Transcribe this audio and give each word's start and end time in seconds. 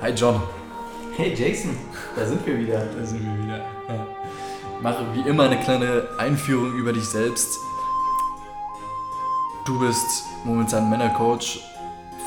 Hi 0.00 0.10
John. 0.10 0.40
Hey 1.16 1.34
Jason, 1.34 1.76
da 2.14 2.24
sind 2.24 2.46
wir 2.46 2.56
wieder. 2.56 2.86
Da 2.86 3.04
sind 3.04 3.20
wir 3.20 3.44
wieder. 3.44 3.58
Ja. 3.58 4.06
Mache 4.80 5.04
wie 5.12 5.28
immer 5.28 5.42
eine 5.42 5.58
kleine 5.58 6.06
Einführung 6.18 6.72
über 6.74 6.92
dich 6.92 7.04
selbst. 7.04 7.58
Du 9.66 9.76
bist 9.80 10.26
momentan 10.44 10.88
Männercoach. 10.88 11.64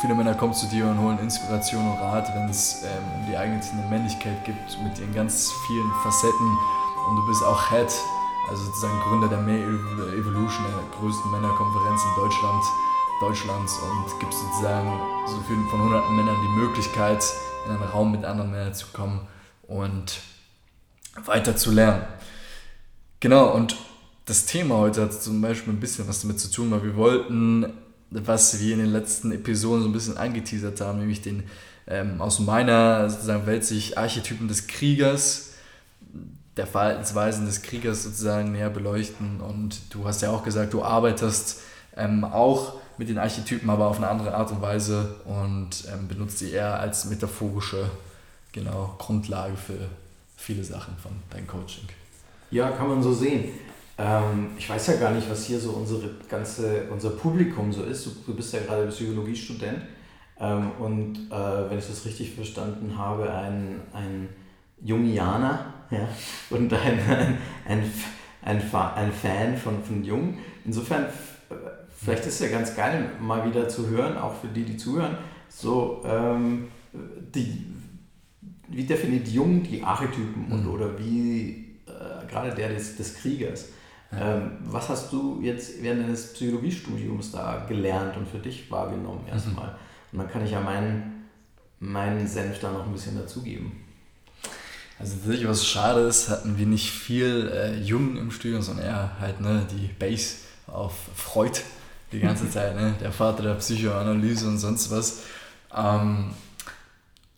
Viele 0.02 0.16
Männer 0.16 0.34
kommen 0.34 0.54
zu 0.54 0.68
dir 0.68 0.86
und 0.86 1.00
holen 1.00 1.18
Inspiration 1.20 1.92
und 1.92 1.98
Rat, 2.02 2.28
wenn 2.36 2.50
es 2.50 2.84
ähm, 2.84 3.22
um 3.22 3.26
die 3.32 3.38
eigene 3.38 3.62
Männlichkeit 3.90 4.44
gibt, 4.44 4.78
mit 4.84 5.00
ihren 5.00 5.14
ganz 5.16 5.54
vielen 5.66 5.92
Facetten. 6.04 6.58
Und 7.08 7.16
du 7.16 7.28
bist 7.28 7.42
auch 7.42 7.70
Head, 7.70 7.88
also 8.50 8.66
sozusagen 8.66 9.00
Gründer 9.08 9.30
der 9.30 9.40
May 9.40 9.62
Evolution, 9.62 10.66
der 10.68 11.00
größten 11.00 11.32
Männerkonferenz 11.32 12.02
in 12.04 12.22
Deutschland, 12.22 12.64
Deutschlands 13.22 13.80
und 13.80 14.20
gibst 14.20 14.40
sozusagen 14.42 14.92
so 15.26 15.40
vielen 15.48 15.66
von 15.70 15.84
hunderten 15.84 16.18
Männern 16.18 16.36
die 16.44 16.60
Möglichkeit, 16.60 17.24
in 17.66 17.72
einen 17.72 17.84
Raum 17.84 18.12
mit 18.12 18.26
anderen 18.26 18.52
Männern 18.52 18.74
zu 18.74 18.88
kommen 18.94 19.28
und 19.64 20.20
weiter 21.26 21.56
zu 21.56 21.72
lernen. 21.72 22.04
Genau, 23.20 23.54
und 23.54 23.76
das 24.26 24.46
Thema 24.46 24.78
heute 24.78 25.04
hat 25.04 25.14
zum 25.14 25.42
Beispiel 25.42 25.74
ein 25.74 25.80
bisschen 25.80 26.08
was 26.08 26.22
damit 26.22 26.40
zu 26.40 26.50
tun, 26.50 26.72
weil 26.72 26.84
wir 26.84 26.96
wollten, 26.96 27.74
was 28.10 28.60
wir 28.60 28.74
in 28.74 28.80
den 28.80 28.92
letzten 28.92 29.32
Episoden 29.32 29.84
so 29.84 29.90
ein 29.90 29.94
bisschen 29.94 30.18
angeteasert 30.18 30.82
haben, 30.82 31.00
nämlich 31.00 31.22
den 31.22 31.44
ähm, 31.88 32.22
aus 32.22 32.40
meiner 32.40 33.10
sozusagen 33.10 33.46
Welt 33.46 33.66
sich 33.66 33.98
Archetypen 33.98 34.48
des 34.48 34.68
Kriegers, 34.68 35.54
der 36.58 36.68
Verhaltensweisen 36.68 37.46
des 37.46 37.62
Kriegers 37.62 38.04
sozusagen 38.04 38.52
näher 38.52 38.70
beleuchten. 38.70 39.42
Und 39.42 39.94
du 39.94 40.06
hast 40.06 40.22
ja 40.22 40.32
auch 40.32 40.44
gesagt, 40.44 40.74
du 40.74 40.84
arbeitest 40.84 41.62
ähm, 41.96 42.24
auch 42.24 42.81
mit 43.02 43.10
den 43.10 43.18
Archetypen, 43.18 43.68
aber 43.68 43.88
auf 43.88 43.98
eine 43.98 44.08
andere 44.08 44.36
Art 44.36 44.52
und 44.52 44.62
Weise 44.62 45.16
und 45.26 45.70
ähm, 45.92 46.08
benutzt 46.08 46.38
sie 46.38 46.52
eher 46.52 46.80
als 46.80 47.06
metaphorische 47.06 47.90
genau, 48.52 48.94
Grundlage 49.00 49.58
für 49.58 49.90
viele 50.38 50.64
Sachen 50.64 50.96
von 50.98 51.14
deinem 51.32 51.48
Coaching. 51.48 51.86
Ja, 52.52 52.70
kann 52.70 52.90
man 52.90 53.02
so 53.02 53.12
sehen. 53.12 53.46
Ähm, 53.98 54.52
ich 54.56 54.70
weiß 54.70 54.86
ja 54.86 54.98
gar 54.98 55.14
nicht, 55.14 55.28
was 55.28 55.46
hier 55.46 55.60
so 55.60 55.72
unsere 55.72 56.12
ganze, 56.30 56.84
unser 56.92 57.10
Publikum 57.10 57.74
so 57.74 57.82
ist. 57.82 58.06
Du, 58.06 58.12
du 58.28 58.36
bist 58.36 58.54
ja 58.54 58.60
gerade 58.60 58.86
Psychologiestudent 58.90 59.82
ähm, 60.40 60.70
und 60.78 61.32
äh, 61.32 61.70
wenn 61.72 61.80
ich 61.80 61.88
das 61.88 62.06
richtig 62.06 62.36
verstanden 62.36 62.96
habe, 62.96 63.34
ein, 63.34 63.82
ein 63.94 64.30
Jungianer 64.80 65.74
ja, 65.90 66.08
und 66.52 66.72
ein, 66.72 67.00
ein, 67.66 67.82
ein, 68.44 68.62
ein, 68.96 69.12
Fan 69.12 69.58
von, 69.58 69.84
von 69.84 70.04
Jung. 70.04 70.38
Insofern, 70.66 71.08
vielleicht 72.04 72.26
ist 72.26 72.40
es 72.40 72.40
ja 72.40 72.58
ganz 72.58 72.76
geil, 72.76 73.12
mal 73.20 73.48
wieder 73.48 73.68
zu 73.68 73.88
hören, 73.90 74.18
auch 74.18 74.36
für 74.36 74.48
die, 74.48 74.64
die 74.64 74.78
zuhören, 74.78 75.18
so, 75.50 76.02
ähm, 76.06 76.68
die, 76.94 77.66
wie 78.68 78.84
definiert 78.84 79.28
Jung 79.28 79.64
die 79.64 79.84
Archetypen 79.84 80.52
und, 80.52 80.66
mhm. 80.66 80.72
oder 80.72 80.98
wie 80.98 81.78
äh, 81.86 82.28
gerade 82.28 82.54
der 82.54 82.70
des, 82.70 82.98
des 82.98 83.16
Kriegers. 83.16 83.70
Ähm, 84.14 84.58
was 84.66 84.90
hast 84.90 85.14
du 85.14 85.40
jetzt 85.42 85.82
während 85.82 86.04
deines 86.04 86.34
Psychologiestudiums 86.34 87.32
da 87.32 87.66
gelernt 87.68 88.18
und 88.18 88.28
für 88.28 88.40
dich 88.40 88.70
wahrgenommen 88.70 89.26
erstmal? 89.28 89.68
Mhm. 89.68 89.74
Und 90.12 90.20
dann 90.20 90.30
kann 90.30 90.44
ich 90.44 90.52
ja 90.52 90.60
meinen, 90.60 91.28
meinen 91.80 92.28
Senf 92.28 92.60
da 92.60 92.72
noch 92.72 92.86
ein 92.86 92.92
bisschen 92.92 93.18
dazugeben. 93.18 93.72
Also 95.00 95.16
tatsächlich, 95.16 95.48
was 95.48 95.66
schade 95.66 96.02
ist, 96.02 96.30
hatten 96.30 96.58
wir 96.58 96.66
nicht 96.66 96.92
viel 96.92 97.50
äh, 97.54 97.80
Jungen 97.82 98.18
im 98.18 98.32
Studium, 98.32 98.62
sondern 98.62 98.86
eher 98.86 99.20
halt 99.20 99.40
ne, 99.40 99.66
die 99.72 99.88
Base 99.88 100.36
auf 100.68 100.94
Freud 101.16 101.62
die 102.12 102.20
ganze 102.20 102.50
Zeit, 102.50 102.76
ne? 102.76 102.94
der 103.02 103.12
Vater 103.12 103.44
der 103.44 103.54
Psychoanalyse 103.56 104.48
und 104.48 104.58
sonst 104.58 104.92
was. 104.92 105.24
Ähm, 105.76 106.32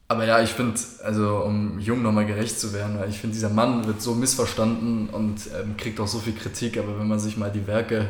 aber 0.07 0.25
ja, 0.25 0.41
ich 0.41 0.51
finde, 0.51 0.79
also 1.03 1.38
um 1.39 1.79
Jung 1.79 2.01
nochmal 2.01 2.25
gerecht 2.25 2.59
zu 2.59 2.73
werden, 2.73 3.00
weil 3.00 3.09
ich 3.09 3.19
finde, 3.19 3.35
dieser 3.35 3.50
Mann 3.50 3.88
wird 3.88 4.01
so 4.01 4.13
missverstanden 4.13 5.09
und 5.09 5.50
ähm, 5.59 5.78
kriegt 5.78 6.00
auch 6.00 6.07
so 6.07 6.19
viel 6.19 6.34
Kritik, 6.34 6.78
aber 6.78 7.00
wenn 7.00 7.07
man 7.07 7.19
sich 7.19 7.38
mal 7.38 7.51
die 7.51 7.66
Werke 7.67 8.09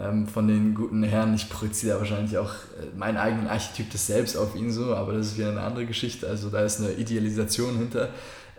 ähm, 0.00 0.26
von 0.26 0.48
den 0.48 0.74
guten 0.74 1.02
Herren, 1.02 1.34
ich 1.34 1.48
projiziere 1.48 1.98
wahrscheinlich 1.98 2.38
auch 2.38 2.50
äh, 2.50 2.96
meinen 2.96 3.16
eigenen 3.16 3.48
Archetyp 3.48 3.90
des 3.90 4.06
Selbst 4.06 4.36
auf 4.36 4.56
ihn 4.56 4.70
so, 4.70 4.94
aber 4.94 5.12
das 5.12 5.28
ist 5.28 5.38
wieder 5.38 5.50
eine 5.50 5.60
andere 5.60 5.86
Geschichte, 5.86 6.26
also 6.26 6.50
da 6.50 6.60
ist 6.60 6.80
eine 6.80 6.92
Idealisation 6.92 7.76
hinter. 7.76 8.08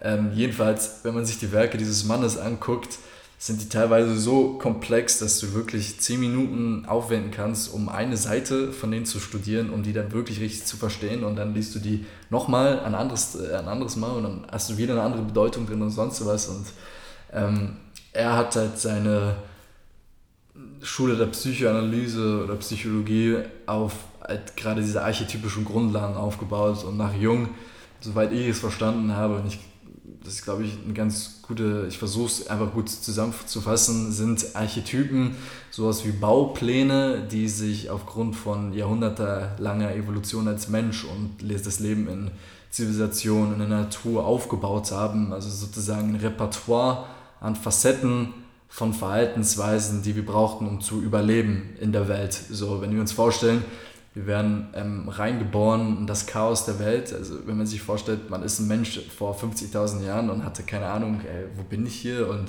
Ähm, 0.01 0.31
jedenfalls, 0.33 0.99
wenn 1.03 1.15
man 1.15 1.25
sich 1.25 1.39
die 1.39 1.51
Werke 1.51 1.77
dieses 1.77 2.05
Mannes 2.05 2.37
anguckt, 2.37 2.99
sind 3.39 3.61
die 3.61 3.69
teilweise 3.69 4.17
so 4.17 4.53
komplex, 4.53 5.19
dass 5.19 5.39
du 5.39 5.53
wirklich 5.53 5.99
zehn 5.99 6.19
Minuten 6.19 6.85
aufwenden 6.87 7.29
kannst, 7.29 7.71
um 7.71 7.87
eine 7.87 8.17
Seite 8.17 8.73
von 8.73 8.89
denen 8.89 9.05
zu 9.05 9.19
studieren, 9.19 9.69
um 9.69 9.83
die 9.83 9.93
dann 9.93 10.11
wirklich 10.11 10.39
richtig 10.39 10.65
zu 10.65 10.75
verstehen. 10.75 11.23
Und 11.23 11.35
dann 11.35 11.53
liest 11.53 11.75
du 11.75 11.79
die 11.79 12.05
nochmal 12.31 12.79
ein 12.79 12.95
anderes, 12.95 13.35
äh, 13.35 13.55
ein 13.55 13.67
anderes 13.67 13.95
Mal 13.95 14.11
und 14.11 14.23
dann 14.23 14.47
hast 14.51 14.71
du 14.71 14.77
wieder 14.77 14.93
eine 14.93 15.03
andere 15.03 15.21
Bedeutung 15.21 15.67
drin 15.67 15.81
und 15.83 15.91
sonst 15.91 16.25
was. 16.25 16.47
Und 16.47 16.65
ähm, 17.31 17.77
er 18.11 18.35
hat 18.35 18.55
halt 18.55 18.79
seine 18.79 19.35
Schule 20.81 21.15
der 21.15 21.27
Psychoanalyse 21.27 22.43
oder 22.43 22.55
Psychologie 22.55 23.37
auf 23.67 23.93
halt 24.27 24.57
gerade 24.57 24.81
diese 24.81 25.03
archetypischen 25.03 25.63
Grundlagen 25.63 26.15
aufgebaut 26.15 26.83
und 26.83 26.97
nach 26.97 27.13
Jung, 27.13 27.49
soweit 28.01 28.31
ich 28.31 28.47
es 28.47 28.59
verstanden 28.59 29.15
habe, 29.15 29.35
und 29.35 29.47
ich 29.47 29.59
das 30.27 30.35
ist, 30.35 30.43
glaube 30.43 30.65
ich, 30.65 30.77
eine 30.83 30.93
ganz 30.93 31.39
gute, 31.41 31.85
ich 31.87 31.97
versuche 31.97 32.25
es 32.25 32.47
einfach 32.47 32.73
gut 32.73 32.89
zusammenzufassen, 32.89 34.11
sind 34.11 34.57
Archetypen 34.57 35.37
sowas 35.71 36.05
wie 36.05 36.11
Baupläne, 36.11 37.25
die 37.31 37.47
sich 37.47 37.89
aufgrund 37.89 38.35
von 38.35 38.73
jahrhundertelanger 38.73 39.95
Evolution 39.95 40.49
als 40.49 40.67
Mensch 40.67 41.05
und 41.05 41.49
das 41.65 41.79
Leben 41.79 42.09
in 42.09 42.31
Zivilisation, 42.71 43.53
in 43.53 43.59
der 43.59 43.69
Natur 43.69 44.25
aufgebaut 44.25 44.91
haben. 44.91 45.31
Also 45.31 45.49
sozusagen 45.49 46.09
ein 46.09 46.15
Repertoire 46.17 47.05
an 47.39 47.55
Facetten 47.55 48.33
von 48.67 48.93
Verhaltensweisen, 48.93 50.03
die 50.03 50.17
wir 50.17 50.25
brauchten, 50.25 50.67
um 50.67 50.81
zu 50.81 51.01
überleben 51.01 51.69
in 51.79 51.93
der 51.93 52.09
Welt. 52.09 52.33
So, 52.33 52.81
wenn 52.81 52.93
wir 52.93 52.99
uns 52.99 53.13
vorstellen, 53.13 53.63
wir 54.17 54.25
werden 54.25 54.69
ähm, 54.73 55.07
reingeboren 55.09 55.99
in 55.99 56.07
das 56.07 56.25
Chaos 56.25 56.65
der 56.65 56.79
Welt. 56.79 57.13
Also 57.13 57.35
wenn 57.45 57.55
man 57.55 57.67
sich 57.67 57.83
vorstellt, 57.83 58.31
man 58.31 58.41
ist 58.41 58.57
ein 58.57 58.67
Mensch 58.67 58.99
vor 59.15 59.37
50.000 59.37 60.03
Jahren 60.03 60.31
und 60.31 60.43
hatte 60.43 60.63
keine 60.63 60.87
Ahnung, 60.87 61.21
ey, 61.21 61.45
wo 61.55 61.61
bin 61.61 61.85
ich 61.85 61.93
hier 61.93 62.27
und 62.27 62.47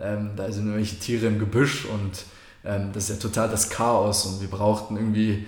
ähm, 0.00 0.30
da 0.36 0.50
sind 0.50 0.64
irgendwelche 0.64 0.98
Tiere 0.98 1.26
im 1.26 1.38
Gebüsch 1.38 1.84
und 1.84 2.24
ähm, 2.64 2.92
das 2.94 3.10
ist 3.10 3.16
ja 3.16 3.28
total 3.28 3.50
das 3.50 3.68
Chaos 3.68 4.24
und 4.24 4.40
wir 4.40 4.48
brauchten 4.48 4.96
irgendwie, 4.96 5.44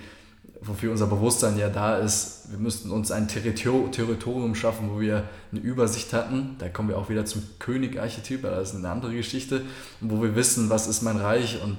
wofür 0.60 0.90
unser 0.90 1.06
Bewusstsein 1.06 1.56
ja 1.56 1.70
da 1.70 1.96
ist, 1.96 2.50
wir 2.50 2.58
müssten 2.58 2.90
uns 2.90 3.10
ein 3.10 3.26
Territor 3.26 3.90
Territorium 3.90 4.54
schaffen, 4.54 4.90
wo 4.92 5.00
wir 5.00 5.24
eine 5.50 5.60
Übersicht 5.62 6.12
hatten. 6.12 6.56
Da 6.58 6.68
kommen 6.68 6.90
wir 6.90 6.98
auch 6.98 7.08
wieder 7.08 7.24
zum 7.24 7.42
König-Archetyp, 7.58 8.42
das 8.42 8.70
ist 8.70 8.76
eine 8.76 8.90
andere 8.90 9.14
Geschichte, 9.14 9.62
wo 10.02 10.20
wir 10.20 10.36
wissen, 10.36 10.68
was 10.68 10.88
ist 10.88 11.00
mein 11.00 11.16
Reich 11.16 11.62
und 11.62 11.78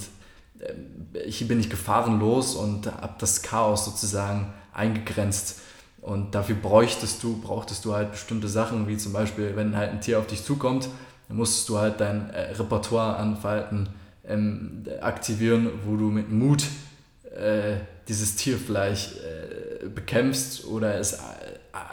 hier 1.27 1.47
bin 1.47 1.59
ich 1.59 1.69
gefahrenlos 1.69 2.55
und 2.55 2.87
habe 2.87 3.15
das 3.19 3.41
Chaos 3.41 3.85
sozusagen 3.85 4.53
eingegrenzt. 4.73 5.59
Und 6.01 6.35
dafür 6.35 6.55
bräuchtest 6.55 7.23
du, 7.23 7.41
brauchtest 7.41 7.83
du 7.85 7.93
halt 7.93 8.11
bestimmte 8.11 8.47
Sachen, 8.47 8.87
wie 8.87 8.97
zum 8.97 9.13
Beispiel, 9.13 9.55
wenn 9.55 9.75
halt 9.75 9.91
ein 9.91 10.01
Tier 10.01 10.19
auf 10.19 10.27
dich 10.27 10.43
zukommt, 10.43 10.87
dann 11.27 11.37
musstest 11.37 11.67
du 11.69 11.79
halt 11.79 11.99
dein 11.99 12.29
äh, 12.29 12.51
Repertoire 12.51 13.15
an 13.17 13.37
Verhalten 13.37 13.89
ähm, 14.27 14.83
aktivieren, 15.01 15.69
wo 15.85 15.95
du 15.95 16.05
mit 16.05 16.31
Mut 16.31 16.65
äh, 17.35 17.77
dieses 18.07 18.35
Tier 18.35 18.57
vielleicht 18.57 19.15
äh, 19.17 19.87
bekämpfst 19.87 20.65
oder 20.65 20.99
es 20.99 21.13
äh, 21.13 21.17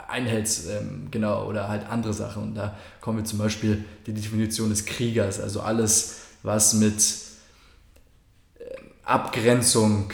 einhältst, 0.08 0.68
ähm, 0.68 1.08
genau, 1.10 1.46
oder 1.46 1.68
halt 1.68 1.88
andere 1.88 2.12
Sachen. 2.12 2.42
Und 2.42 2.54
da 2.54 2.76
kommen 3.00 3.18
wir 3.18 3.24
zum 3.24 3.38
Beispiel 3.38 3.82
die 4.06 4.12
Definition 4.12 4.68
des 4.68 4.84
Kriegers, 4.84 5.40
also 5.40 5.60
alles, 5.60 6.20
was 6.42 6.74
mit 6.74 7.02
Abgrenzung, 9.12 10.10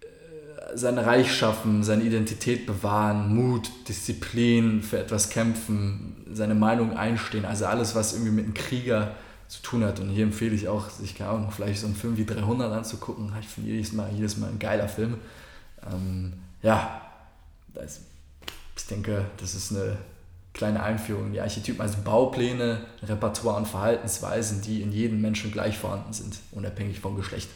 äh, 0.00 0.76
sein 0.76 0.98
Reich 0.98 1.34
schaffen, 1.34 1.82
seine 1.84 2.02
Identität 2.02 2.66
bewahren, 2.66 3.34
Mut, 3.34 3.70
Disziplin, 3.88 4.82
für 4.82 4.98
etwas 4.98 5.30
kämpfen, 5.30 6.16
seine 6.32 6.54
Meinung 6.54 6.96
einstehen, 6.96 7.44
also 7.44 7.66
alles, 7.66 7.94
was 7.94 8.12
irgendwie 8.12 8.32
mit 8.32 8.44
einem 8.46 8.54
Krieger 8.54 9.14
zu 9.48 9.62
tun 9.62 9.84
hat. 9.84 10.00
Und 10.00 10.08
hier 10.08 10.24
empfehle 10.24 10.54
ich 10.54 10.66
auch, 10.68 10.90
sich 10.90 11.14
keine 11.14 11.30
Ahnung, 11.30 11.50
vielleicht 11.50 11.80
so 11.80 11.86
einen 11.86 11.94
Film 11.94 12.16
wie 12.16 12.24
300 12.24 12.72
anzugucken. 12.72 13.32
Ich 13.40 13.48
finde 13.48 13.70
jedes 13.70 13.92
Mal, 13.92 14.10
jedes 14.12 14.36
Mal 14.38 14.48
ein 14.48 14.58
geiler 14.58 14.88
Film. 14.88 15.18
Ähm, 15.92 16.32
ja, 16.62 17.02
das, 17.74 18.00
ich 18.76 18.86
denke, 18.86 19.26
das 19.36 19.54
ist 19.54 19.72
eine 19.72 19.98
kleine 20.54 20.82
Einführung 20.82 21.26
in 21.26 21.32
die 21.32 21.40
Archetypen, 21.40 21.80
also 21.80 21.98
Baupläne, 22.04 22.80
Repertoire 23.02 23.56
und 23.56 23.68
Verhaltensweisen, 23.68 24.62
die 24.62 24.82
in 24.82 24.92
jedem 24.92 25.20
Menschen 25.20 25.50
gleich 25.50 25.78
vorhanden 25.78 26.12
sind, 26.12 26.38
unabhängig 26.52 27.00
vom 27.00 27.16
Geschlecht. 27.16 27.48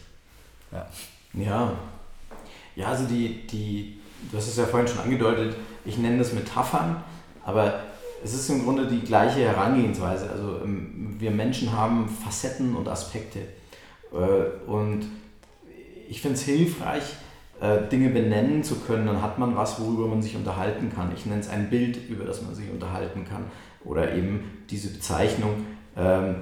Ja. 0.72 0.86
Ja. 1.34 1.72
Ja, 2.74 2.88
also 2.88 3.06
die, 3.06 3.46
die, 3.46 3.98
du 4.30 4.36
hast 4.36 4.48
es 4.48 4.56
ja 4.56 4.66
vorhin 4.66 4.86
schon 4.86 5.00
angedeutet, 5.00 5.56
ich 5.84 5.96
nenne 5.96 6.18
das 6.18 6.32
Metaphern, 6.32 7.02
aber 7.44 7.80
es 8.22 8.34
ist 8.34 8.48
im 8.50 8.64
Grunde 8.64 8.86
die 8.86 9.00
gleiche 9.00 9.40
Herangehensweise. 9.40 10.30
Also 10.30 10.60
ähm, 10.62 11.16
wir 11.18 11.30
Menschen 11.30 11.72
haben 11.72 12.08
Facetten 12.08 12.74
und 12.76 12.88
Aspekte. 12.88 13.40
Äh, 14.12 14.68
und 14.68 15.06
ich 16.08 16.20
finde 16.20 16.36
es 16.36 16.42
hilfreich, 16.42 17.04
äh, 17.60 17.88
Dinge 17.88 18.10
benennen 18.10 18.62
zu 18.62 18.76
können, 18.80 19.06
dann 19.06 19.22
hat 19.22 19.38
man 19.38 19.56
was, 19.56 19.80
worüber 19.80 20.06
man 20.06 20.22
sich 20.22 20.36
unterhalten 20.36 20.92
kann. 20.94 21.12
Ich 21.14 21.24
nenne 21.26 21.40
es 21.40 21.48
ein 21.48 21.70
Bild, 21.70 22.08
über 22.08 22.24
das 22.24 22.42
man 22.42 22.54
sich 22.54 22.70
unterhalten 22.70 23.24
kann. 23.24 23.44
Oder 23.84 24.14
eben 24.14 24.64
diese 24.68 24.90
Bezeichnung, 24.90 25.64
ähm, 25.96 26.36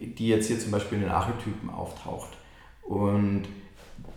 die 0.00 0.28
jetzt 0.28 0.46
hier 0.46 0.58
zum 0.58 0.70
Beispiel 0.70 0.98
in 0.98 1.04
den 1.04 1.12
Archetypen 1.12 1.68
auftaucht. 1.70 2.30
Und 2.86 3.44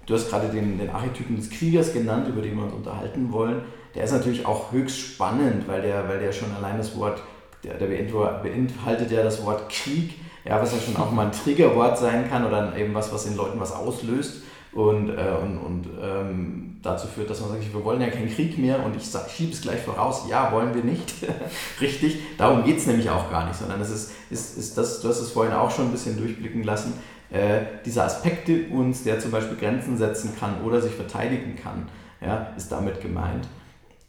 du 0.06 0.14
hast 0.14 0.30
gerade 0.30 0.48
den, 0.50 0.78
den 0.78 0.90
Archetypen 0.90 1.36
des 1.36 1.50
Kriegers 1.50 1.94
genannt, 1.94 2.28
über 2.28 2.42
den 2.42 2.56
wir 2.56 2.64
uns 2.64 2.74
unterhalten 2.74 3.32
wollen. 3.32 3.62
Der 3.96 4.04
ist 4.04 4.12
natürlich 4.12 4.46
auch 4.46 4.72
höchst 4.72 5.00
spannend, 5.00 5.68
weil 5.68 5.82
der, 5.82 6.08
weil 6.08 6.20
der 6.20 6.32
schon 6.32 6.54
allein 6.56 6.78
das 6.78 6.96
Wort, 6.98 7.22
der, 7.64 7.76
der 7.76 7.88
beinhaltet 7.88 9.12
ja 9.12 9.24
das 9.24 9.44
Wort 9.46 9.70
Krieg, 9.70 10.14
ja, 10.46 10.62
was 10.62 10.72
ja 10.72 10.80
schon 10.80 10.96
auch 10.98 11.12
mal 11.12 11.26
ein 11.26 11.32
Triggerwort 11.32 11.98
sein 11.98 12.30
kann 12.30 12.46
oder 12.46 12.76
eben 12.78 12.94
was, 12.94 13.12
was 13.12 13.26
in 13.26 13.36
Leuten 13.36 13.60
was 13.60 13.72
auslöst. 13.72 14.44
Und, 14.72 15.10
äh, 15.10 15.36
und, 15.42 15.58
und 15.58 15.88
ähm, 16.00 16.78
dazu 16.84 17.08
führt, 17.08 17.30
dass 17.30 17.42
man 17.42 17.50
sagt, 17.50 17.74
wir 17.74 17.84
wollen 17.84 18.02
ja 18.02 18.10
keinen 18.10 18.30
Krieg 18.30 18.58
mehr. 18.58 18.86
Und 18.86 18.96
ich 18.96 19.04
schiebe 19.36 19.52
es 19.52 19.62
gleich 19.62 19.82
voraus, 19.82 20.26
ja, 20.30 20.52
wollen 20.52 20.76
wir 20.76 20.84
nicht. 20.84 21.14
Richtig, 21.82 22.20
darum 22.38 22.64
geht 22.64 22.78
es 22.78 22.86
nämlich 22.86 23.10
auch 23.10 23.32
gar 23.32 23.48
nicht, 23.48 23.58
sondern 23.58 23.82
es 23.82 23.90
ist, 23.90 24.12
ist, 24.30 24.58
ist 24.58 24.78
das, 24.78 25.02
du 25.02 25.10
hast 25.10 25.22
es 25.22 25.32
vorhin 25.32 25.54
auch 25.54 25.72
schon 25.72 25.86
ein 25.86 25.92
bisschen 25.92 26.18
durchblicken 26.18 26.64
lassen, 26.64 26.94
äh, 27.32 27.62
dieser 27.86 28.06
Aspekt 28.06 28.50
in 28.50 28.72
uns, 28.72 29.04
der 29.04 29.20
zum 29.20 29.32
Beispiel 29.32 29.58
Grenzen 29.58 29.98
setzen 29.98 30.36
kann 30.40 30.62
oder 30.64 30.82
sich 30.82 30.94
verteidigen 30.94 31.56
kann, 31.56 31.88
ja, 32.22 32.54
ist 32.58 32.72
damit 32.72 33.02
gemeint. 33.02 33.48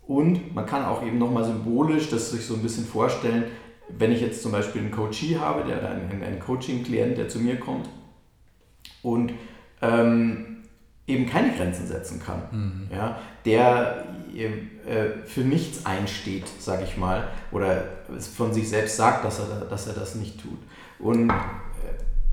Und 0.07 0.55
man 0.55 0.67
kann 0.67 0.85
auch 0.85 1.05
eben 1.05 1.19
nochmal 1.19 1.45
symbolisch 1.45 2.11
das 2.11 2.31
sich 2.31 2.45
so 2.45 2.55
ein 2.55 2.63
bisschen 2.63 2.85
vorstellen, 2.85 3.45
wenn 3.89 4.13
ich 4.13 4.21
jetzt 4.21 4.43
zum 4.43 4.53
Beispiel 4.53 4.83
einen 4.83 4.91
Coachee 4.91 5.37
habe, 5.39 5.65
der 5.65 5.89
einen, 5.89 6.23
einen 6.23 6.41
Coaching-Klient, 6.41 7.19
der 7.19 7.29
zu 7.29 7.39
mir 7.39 7.59
kommt 7.59 7.89
und 9.03 9.33
ähm, 9.83 10.65
eben 11.07 11.27
keine 11.27 11.53
Grenzen 11.53 11.87
setzen 11.87 12.21
kann, 12.21 12.43
mhm. 12.51 12.89
ja, 12.95 13.19
der 13.45 14.05
äh, 14.35 15.27
für 15.27 15.41
nichts 15.41 15.87
einsteht, 15.87 16.47
sage 16.59 16.85
ich 16.85 16.97
mal, 16.97 17.29
oder 17.53 17.85
von 18.37 18.53
sich 18.53 18.69
selbst 18.69 18.97
sagt, 18.97 19.25
dass 19.25 19.41
er, 19.41 19.67
dass 19.67 19.87
er 19.87 19.95
das 19.95 20.15
nicht 20.15 20.41
tut. 20.41 20.59
Und 20.99 21.31
äh, 21.31 21.35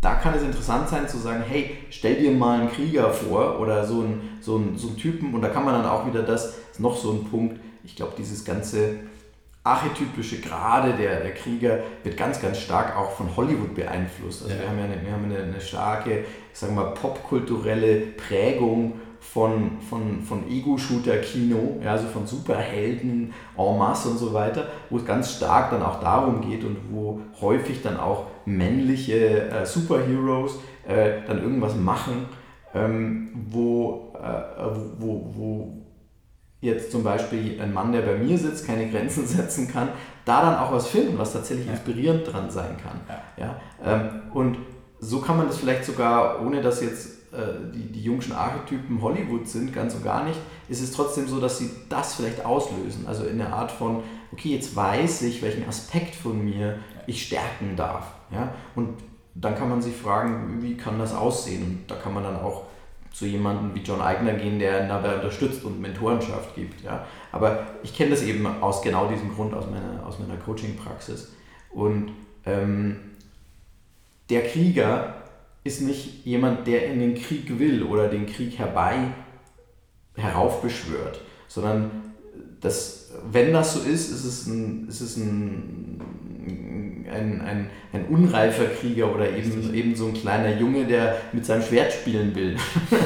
da 0.02 0.16
kann 0.16 0.36
es 0.36 0.44
interessant 0.44 0.90
sein 0.90 1.08
zu 1.08 1.18
sagen, 1.18 1.44
hey, 1.48 1.78
stell 1.90 2.16
dir 2.16 2.32
mal 2.32 2.60
einen 2.60 2.72
Krieger 2.72 3.10
vor 3.12 3.60
oder 3.60 3.86
so 3.86 4.02
einen, 4.02 4.38
so 4.42 4.56
einen, 4.56 4.78
so 4.78 4.90
einen 4.90 4.98
Typen 4.98 5.34
und 5.34 5.42
da 5.42 5.50
kann 5.50 5.66
man 5.66 5.74
dann 5.74 5.90
auch 5.90 6.06
wieder 6.06 6.24
das, 6.24 6.58
ist 6.72 6.80
noch 6.80 6.98
so 6.98 7.12
ein 7.12 7.26
Punkt, 7.26 7.60
ich 7.84 7.96
glaube, 7.96 8.14
dieses 8.18 8.46
ganze 8.46 8.96
archetypische 9.64 10.40
Gerade 10.40 10.94
der, 10.94 11.22
der 11.22 11.34
Krieger 11.34 11.80
wird 12.04 12.16
ganz, 12.16 12.42
ganz 12.42 12.60
stark 12.60 12.96
auch 12.96 13.12
von 13.12 13.36
Hollywood 13.36 13.76
beeinflusst. 13.76 14.44
Also 14.44 14.56
ja. 14.56 14.62
wir 14.62 14.70
haben 14.70 14.80
ja 14.80 14.86
eine, 14.86 15.04
wir 15.04 15.12
haben 15.12 15.26
eine, 15.26 15.44
eine 15.44 15.62
starke, 15.62 16.26
ich 16.54 16.60
sage 16.60 16.74
mal, 16.74 16.94
popkulturelle 16.94 17.98
Prägung 17.98 18.94
von, 19.34 19.80
von, 19.90 20.22
von 20.22 20.50
Ego-Shooter-Kino, 20.50 21.80
ja, 21.84 21.92
also 21.92 22.08
von 22.08 22.26
Superhelden 22.26 23.34
en 23.58 23.78
masse 23.78 24.10
und 24.10 24.18
so 24.18 24.34
weiter, 24.34 24.68
wo 24.90 24.98
es 24.98 25.06
ganz 25.06 25.34
stark 25.34 25.72
dann 25.72 25.84
auch 25.84 26.00
darum 26.00 26.42
geht 26.42 26.64
und 26.64 26.78
wo 26.92 27.22
häufig 27.42 27.82
dann 27.82 27.98
auch 27.98 28.28
männliche 28.46 29.50
äh, 29.50 29.66
Superheroes 29.66 30.60
äh, 30.88 31.22
dann 31.28 31.42
irgendwas 31.42 31.76
machen, 31.76 32.28
ähm, 32.74 33.30
wo, 33.50 34.14
äh, 34.16 34.66
wo, 34.98 35.32
wo, 35.36 35.74
jetzt 36.62 36.92
zum 36.92 37.04
Beispiel 37.04 37.62
ein 37.62 37.74
Mann, 37.74 37.92
der 37.92 38.02
bei 38.02 38.16
mir 38.16 38.38
sitzt, 38.38 38.66
keine 38.66 38.90
Grenzen 38.90 39.28
setzen 39.28 39.68
kann, 39.68 39.90
da 40.26 40.42
dann 40.42 40.56
auch 40.56 40.72
was 40.72 40.88
finden, 40.88 41.18
was 41.18 41.34
tatsächlich 41.34 41.68
inspirierend 41.68 42.32
dran 42.32 42.50
sein 42.50 42.76
kann. 42.82 43.00
Ja. 43.38 43.46
ja? 43.46 43.62
Ähm, 43.86 44.10
und 44.34 44.58
so 45.00 45.20
kann 45.20 45.38
man 45.38 45.48
das 45.48 45.58
vielleicht 45.58 45.86
sogar, 45.86 46.42
ohne 46.44 46.62
dass 46.62 46.82
jetzt 46.82 47.17
äh, 47.32 47.72
die, 47.74 47.92
die 47.92 48.02
jungschen 48.02 48.34
Archetypen 48.34 49.02
Hollywood 49.02 49.48
sind, 49.48 49.74
ganz 49.74 49.94
und 49.96 50.04
gar 50.04 50.24
nicht, 50.24 50.40
ist 50.70 50.82
es 50.82 50.92
trotzdem 50.92 51.28
so, 51.28 51.40
dass 51.40 51.58
sie 51.58 51.70
das 51.90 52.16
vielleicht 52.16 52.46
auslösen. 52.46 53.06
Also 53.08 53.26
in 53.26 53.38
der 53.38 53.54
Art 53.54 53.72
von, 53.72 54.04
okay, 54.32 54.50
jetzt 54.50 54.76
weiß 54.76 55.24
ich, 55.24 55.42
welchen 55.42 55.68
Aspekt 55.68 56.16
von 56.16 56.44
mir 56.44 56.80
ich 57.06 57.26
stärken 57.26 57.76
darf. 57.76 58.14
Ja? 58.32 58.54
Und 58.76 58.90
dann 59.36 59.56
kann 59.56 59.70
man 59.70 59.82
sich 59.82 59.96
fragen, 59.96 60.62
wie 60.62 60.78
kann 60.78 61.00
das 61.00 61.14
aussehen? 61.14 61.64
Und 61.64 61.92
da 61.92 61.96
kann 61.96 62.14
man 62.14 62.24
dann 62.24 62.38
auch 62.38 62.64
zu 63.12 63.26
jemandem 63.26 63.74
wie 63.76 63.82
John 63.82 64.02
Eigner 64.02 64.34
gehen, 64.34 64.60
der 64.60 64.84
ihn 64.84 64.90
dabei 64.90 65.16
unterstützt 65.16 65.64
und 65.64 65.82
Mentorenschaft 65.82 66.56
gibt. 66.56 66.84
Ja. 66.84 67.06
Aber 67.32 67.66
ich 67.84 67.96
kenne 67.96 68.12
das 68.12 68.22
eben 68.22 68.46
aus 68.62 68.82
genau 68.82 69.08
diesem 69.08 69.34
Grund 69.34 69.54
aus 69.54 69.66
meiner, 69.66 70.06
aus 70.06 70.20
meiner 70.20 70.38
Coaching-Praxis. 70.38 71.34
Und 71.72 72.12
ähm, 72.46 72.98
der 74.30 74.48
Krieger 74.48 75.16
ist 75.68 75.82
nicht 75.82 76.26
jemand, 76.26 76.66
der 76.66 76.88
in 76.88 77.00
den 77.00 77.16
Krieg 77.16 77.60
will 77.60 77.84
oder 77.84 78.08
den 78.08 78.26
Krieg 78.26 78.58
herbei 78.58 79.14
heraufbeschwört, 80.16 81.22
sondern 81.48 81.92
das, 82.62 83.12
wenn 83.32 83.54
das 83.54 83.74
so 83.74 83.82
ist, 83.82 84.10
ist 84.10 84.26
es 84.26 84.48
ein, 84.48 84.88
ist 84.88 85.02
es 85.02 85.18
ein 85.18 86.02
ein, 87.10 87.42
ein, 87.42 87.70
ein 87.94 88.06
unreifer 88.08 88.66
Krieger 88.66 89.14
oder 89.14 89.30
eben, 89.36 89.74
eben 89.74 89.96
so 89.96 90.08
ein 90.08 90.14
kleiner 90.14 90.58
Junge, 90.58 90.86
der 90.86 91.18
mit 91.34 91.46
seinem 91.46 91.64
Schwert 91.64 91.94
spielen 91.94 92.36
will. 92.36 92.56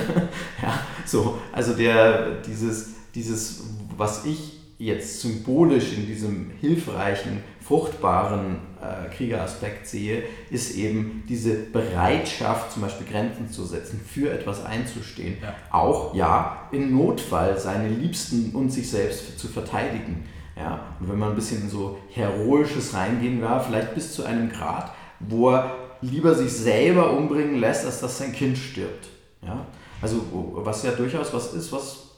ja, 0.62 0.80
so, 1.06 1.40
also 1.52 1.74
der, 1.74 2.42
dieses, 2.42 2.96
dieses, 3.14 3.64
was 3.98 4.26
ich 4.26 4.61
jetzt 4.82 5.22
symbolisch 5.22 5.94
in 5.94 6.08
diesem 6.08 6.52
hilfreichen, 6.60 7.44
fruchtbaren 7.62 8.58
äh, 8.82 9.14
Kriegeraspekt 9.16 9.88
sehe, 9.88 10.24
ist 10.50 10.76
eben 10.76 11.24
diese 11.30 11.54
Bereitschaft, 11.54 12.72
zum 12.72 12.82
Beispiel 12.82 13.06
Grenzen 13.06 13.52
zu 13.52 13.64
setzen, 13.64 14.02
für 14.02 14.32
etwas 14.32 14.66
einzustehen. 14.66 15.38
Ja. 15.42 15.54
Auch, 15.70 16.16
ja, 16.16 16.68
im 16.72 16.96
Notfall 16.98 17.60
seine 17.60 17.90
Liebsten 17.90 18.52
und 18.56 18.72
sich 18.72 18.90
selbst 18.90 19.38
zu 19.38 19.48
verteidigen. 19.48 20.26
Ja? 20.56 20.88
Und 21.00 21.10
wenn 21.12 21.20
man 21.20 21.30
ein 21.30 21.36
bisschen 21.36 21.62
in 21.62 21.70
so 21.70 22.00
Heroisches 22.10 22.96
reingehen 22.96 23.42
war, 23.42 23.64
vielleicht 23.64 23.94
bis 23.94 24.14
zu 24.14 24.24
einem 24.24 24.50
Grad, 24.52 24.92
wo 25.20 25.52
er 25.52 25.76
lieber 26.02 26.34
sich 26.34 26.52
selber 26.52 27.16
umbringen 27.16 27.60
lässt, 27.60 27.86
als 27.86 28.00
dass 28.02 28.18
sein 28.18 28.34
Kind 28.34 28.58
stirbt. 28.58 29.10
Ja? 29.46 29.68
Also 30.02 30.24
was 30.56 30.82
ja 30.82 30.92
durchaus 30.92 31.32
was 31.34 31.54
ist, 31.54 31.72
was 31.72 32.11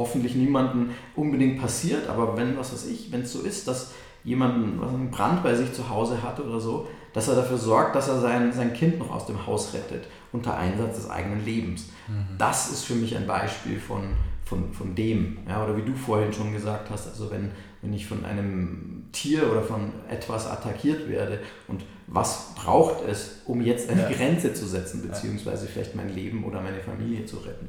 hoffentlich 0.00 0.34
niemandem 0.34 0.90
unbedingt 1.14 1.60
passiert, 1.60 2.08
aber 2.08 2.36
wenn, 2.36 2.56
was 2.56 2.72
weiß 2.72 2.86
ich, 2.86 3.12
wenn 3.12 3.20
es 3.20 3.32
so 3.32 3.42
ist, 3.42 3.68
dass 3.68 3.92
jemand 4.24 4.54
einen 4.82 5.10
Brand 5.10 5.42
bei 5.42 5.54
sich 5.54 5.72
zu 5.72 5.88
Hause 5.88 6.22
hat 6.22 6.40
oder 6.40 6.58
so, 6.58 6.88
dass 7.12 7.28
er 7.28 7.36
dafür 7.36 7.58
sorgt, 7.58 7.94
dass 7.94 8.08
er 8.08 8.20
sein, 8.20 8.52
sein 8.52 8.72
Kind 8.72 8.98
noch 8.98 9.10
aus 9.10 9.26
dem 9.26 9.46
Haus 9.46 9.74
rettet, 9.74 10.06
unter 10.32 10.56
Einsatz 10.56 10.96
des 10.96 11.10
eigenen 11.10 11.44
Lebens. 11.44 11.90
Mhm. 12.08 12.36
Das 12.38 12.70
ist 12.70 12.84
für 12.84 12.94
mich 12.94 13.16
ein 13.16 13.26
Beispiel 13.26 13.78
von, 13.78 14.02
von, 14.44 14.72
von 14.72 14.94
dem. 14.94 15.38
Ja, 15.48 15.64
oder 15.64 15.76
wie 15.76 15.82
du 15.82 15.94
vorhin 15.94 16.32
schon 16.32 16.52
gesagt 16.52 16.90
hast, 16.90 17.08
also 17.08 17.30
wenn, 17.30 17.50
wenn 17.82 17.92
ich 17.92 18.06
von 18.06 18.24
einem 18.24 19.08
Tier 19.12 19.50
oder 19.50 19.62
von 19.62 19.92
etwas 20.08 20.46
attackiert 20.46 21.08
werde 21.08 21.40
und 21.68 21.84
was 22.06 22.54
braucht 22.54 23.06
es, 23.08 23.42
um 23.46 23.60
jetzt 23.60 23.88
eine 23.90 24.02
ja. 24.02 24.10
Grenze 24.10 24.54
zu 24.54 24.66
setzen, 24.66 25.02
beziehungsweise 25.02 25.66
vielleicht 25.66 25.94
mein 25.94 26.14
Leben 26.14 26.44
oder 26.44 26.60
meine 26.60 26.80
Familie 26.80 27.24
zu 27.24 27.38
retten. 27.38 27.68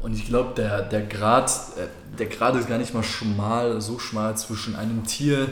Und 0.00 0.14
ich 0.14 0.26
glaube, 0.26 0.54
der, 0.56 0.82
der 0.82 1.02
Grad, 1.02 1.50
äh, 1.76 1.86
der 2.18 2.26
Grad 2.26 2.56
ist 2.56 2.68
gar 2.68 2.78
nicht 2.78 2.94
mal 2.94 3.02
schmal, 3.02 3.80
so 3.80 3.98
schmal 3.98 4.36
zwischen 4.36 4.76
einem 4.76 5.04
Tier, 5.04 5.48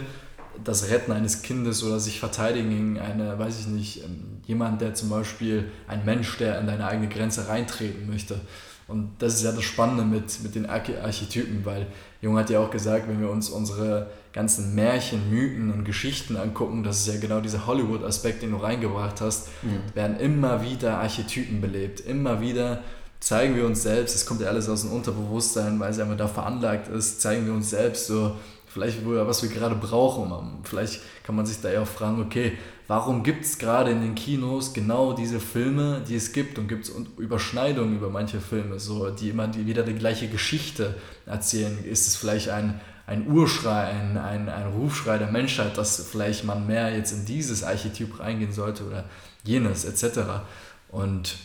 das 0.64 0.90
Retten 0.90 1.12
eines 1.12 1.42
Kindes 1.42 1.84
oder 1.84 2.00
sich 2.00 2.18
verteidigen 2.18 2.70
gegen 2.70 2.98
eine, 2.98 3.38
weiß 3.38 3.60
ich 3.60 3.66
nicht, 3.68 4.04
ähm, 4.04 4.38
jemand, 4.46 4.80
der 4.80 4.94
zum 4.94 5.10
Beispiel, 5.10 5.70
ein 5.86 6.04
Mensch, 6.04 6.38
der 6.38 6.58
in 6.58 6.66
deine 6.66 6.86
eigene 6.86 7.08
Grenze 7.08 7.48
reintreten 7.48 8.08
möchte. 8.10 8.40
Und 8.88 9.10
das 9.18 9.34
ist 9.34 9.44
ja 9.44 9.52
das 9.52 9.64
Spannende 9.64 10.02
mit, 10.02 10.42
mit 10.42 10.54
den 10.54 10.64
Archetypen, 10.64 11.66
weil 11.66 11.86
Jung 12.22 12.38
hat 12.38 12.48
ja 12.48 12.58
auch 12.58 12.70
gesagt, 12.70 13.06
wenn 13.06 13.20
wir 13.20 13.28
uns 13.28 13.50
unsere 13.50 14.06
ganzen 14.32 14.74
Märchen, 14.74 15.28
Mythen 15.28 15.70
und 15.70 15.84
Geschichten 15.84 16.36
angucken, 16.36 16.82
das 16.82 17.00
ist 17.00 17.14
ja 17.14 17.20
genau 17.20 17.40
dieser 17.40 17.66
Hollywood-Aspekt, 17.66 18.42
den 18.42 18.52
du 18.52 18.56
reingebracht 18.56 19.20
hast, 19.20 19.48
mhm. 19.62 19.94
werden 19.94 20.18
immer 20.18 20.62
wieder 20.62 20.98
Archetypen 20.98 21.60
belebt. 21.60 22.00
Immer 22.00 22.40
wieder 22.40 22.82
zeigen 23.20 23.56
wir 23.56 23.66
uns 23.66 23.82
selbst, 23.82 24.14
es 24.14 24.26
kommt 24.26 24.40
ja 24.40 24.48
alles 24.48 24.68
aus 24.68 24.82
dem 24.82 24.92
Unterbewusstsein, 24.92 25.78
weil 25.80 25.90
es 25.90 25.98
einfach 25.98 26.16
da 26.16 26.28
veranlagt 26.28 26.88
ist, 26.88 27.20
zeigen 27.20 27.46
wir 27.46 27.52
uns 27.52 27.70
selbst 27.70 28.06
so, 28.06 28.36
vielleicht 28.66 29.04
was 29.04 29.42
wir 29.42 29.50
gerade 29.50 29.74
brauchen. 29.74 30.32
Vielleicht 30.64 31.00
kann 31.24 31.34
man 31.34 31.46
sich 31.46 31.60
da 31.60 31.70
ja 31.70 31.82
auch 31.82 31.86
fragen, 31.86 32.22
okay, 32.22 32.56
warum 32.86 33.22
gibt 33.22 33.44
es 33.44 33.58
gerade 33.58 33.90
in 33.90 34.00
den 34.00 34.14
Kinos 34.14 34.72
genau 34.72 35.12
diese 35.12 35.40
Filme, 35.40 36.02
die 36.08 36.14
es 36.14 36.32
gibt 36.32 36.58
und 36.58 36.68
gibt 36.68 36.84
es 36.84 36.94
Überschneidungen 37.18 37.96
über 37.96 38.08
manche 38.08 38.40
Filme, 38.40 38.78
so, 38.78 39.10
die 39.10 39.30
immer 39.30 39.48
die 39.48 39.66
wieder 39.66 39.82
die 39.82 39.94
gleiche 39.94 40.28
Geschichte 40.28 40.94
erzählen? 41.26 41.84
Ist 41.84 42.06
es 42.06 42.16
vielleicht 42.16 42.50
ein, 42.50 42.80
ein 43.06 43.26
Urschrei, 43.26 43.84
ein, 43.84 44.16
ein, 44.16 44.48
ein 44.48 44.66
Rufschrei 44.68 45.18
der 45.18 45.30
Menschheit, 45.30 45.76
dass 45.76 46.06
vielleicht 46.06 46.44
man 46.44 46.66
mehr 46.66 46.94
jetzt 46.94 47.12
in 47.12 47.24
dieses 47.26 47.64
Archetyp 47.64 48.20
reingehen 48.20 48.52
sollte 48.52 48.84
oder 48.84 49.04
jenes 49.44 49.84
etc. 49.84 50.20
Und 50.90 51.36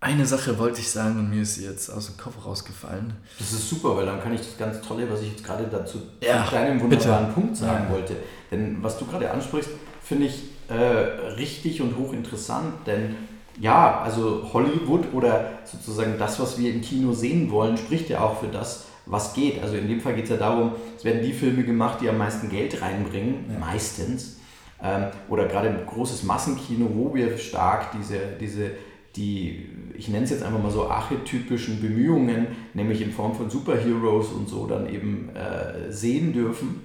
eine 0.00 0.26
Sache 0.26 0.58
wollte 0.58 0.80
ich 0.80 0.90
sagen 0.90 1.18
und 1.18 1.30
mir 1.30 1.42
ist 1.42 1.56
jetzt 1.56 1.90
aus 1.90 2.06
dem 2.06 2.16
Kopf 2.16 2.44
rausgefallen. 2.44 3.14
Das 3.38 3.52
ist 3.52 3.68
super, 3.68 3.96
weil 3.96 4.06
dann 4.06 4.20
kann 4.20 4.34
ich 4.34 4.40
das 4.40 4.58
ganz 4.58 4.80
Tolle, 4.86 5.10
was 5.10 5.22
ich 5.22 5.30
jetzt 5.30 5.44
gerade 5.44 5.64
dazu 5.70 6.00
ja, 6.20 6.44
zu 6.44 6.50
kleinem 6.50 6.80
wunderbaren 6.80 7.26
bitte. 7.26 7.34
Punkt 7.34 7.56
sagen 7.56 7.86
ja. 7.88 7.94
wollte. 7.94 8.16
Denn 8.50 8.78
was 8.82 8.98
du 8.98 9.06
gerade 9.06 9.30
ansprichst, 9.30 9.70
finde 10.02 10.26
ich 10.26 10.42
äh, 10.68 10.74
richtig 10.74 11.80
und 11.80 11.96
hochinteressant, 11.96 12.86
denn 12.86 13.16
ja, 13.58 14.00
also 14.02 14.50
Hollywood 14.52 15.12
oder 15.14 15.58
sozusagen 15.64 16.18
das, 16.18 16.38
was 16.38 16.58
wir 16.58 16.74
im 16.74 16.82
Kino 16.82 17.12
sehen 17.12 17.50
wollen, 17.50 17.78
spricht 17.78 18.10
ja 18.10 18.20
auch 18.20 18.40
für 18.40 18.48
das, 18.48 18.84
was 19.06 19.32
geht. 19.32 19.62
Also 19.62 19.76
in 19.76 19.88
dem 19.88 20.00
Fall 20.00 20.14
geht 20.14 20.24
es 20.24 20.30
ja 20.30 20.36
darum, 20.36 20.72
es 20.96 21.04
werden 21.04 21.22
die 21.22 21.32
Filme 21.32 21.64
gemacht, 21.64 22.00
die 22.02 22.08
am 22.08 22.18
meisten 22.18 22.50
Geld 22.50 22.82
reinbringen, 22.82 23.46
ja. 23.50 23.58
meistens. 23.58 24.36
Ähm, 24.82 25.06
oder 25.30 25.46
gerade 25.46 25.70
ein 25.70 25.86
großes 25.86 26.24
Massenkino, 26.24 26.90
wo 26.92 27.14
wir 27.14 27.38
stark 27.38 27.92
diese, 27.92 28.18
diese 28.38 28.72
die, 29.16 29.66
ich 29.94 30.08
nenne 30.08 30.24
es 30.24 30.30
jetzt 30.30 30.42
einfach 30.42 30.62
mal 30.62 30.70
so 30.70 30.88
archetypischen 30.88 31.80
Bemühungen, 31.80 32.48
nämlich 32.74 33.00
in 33.02 33.12
Form 33.12 33.34
von 33.34 33.50
Superheroes 33.50 34.28
und 34.28 34.48
so, 34.48 34.66
dann 34.66 34.88
eben 34.92 35.30
äh, 35.34 35.90
sehen 35.90 36.32
dürfen. 36.32 36.80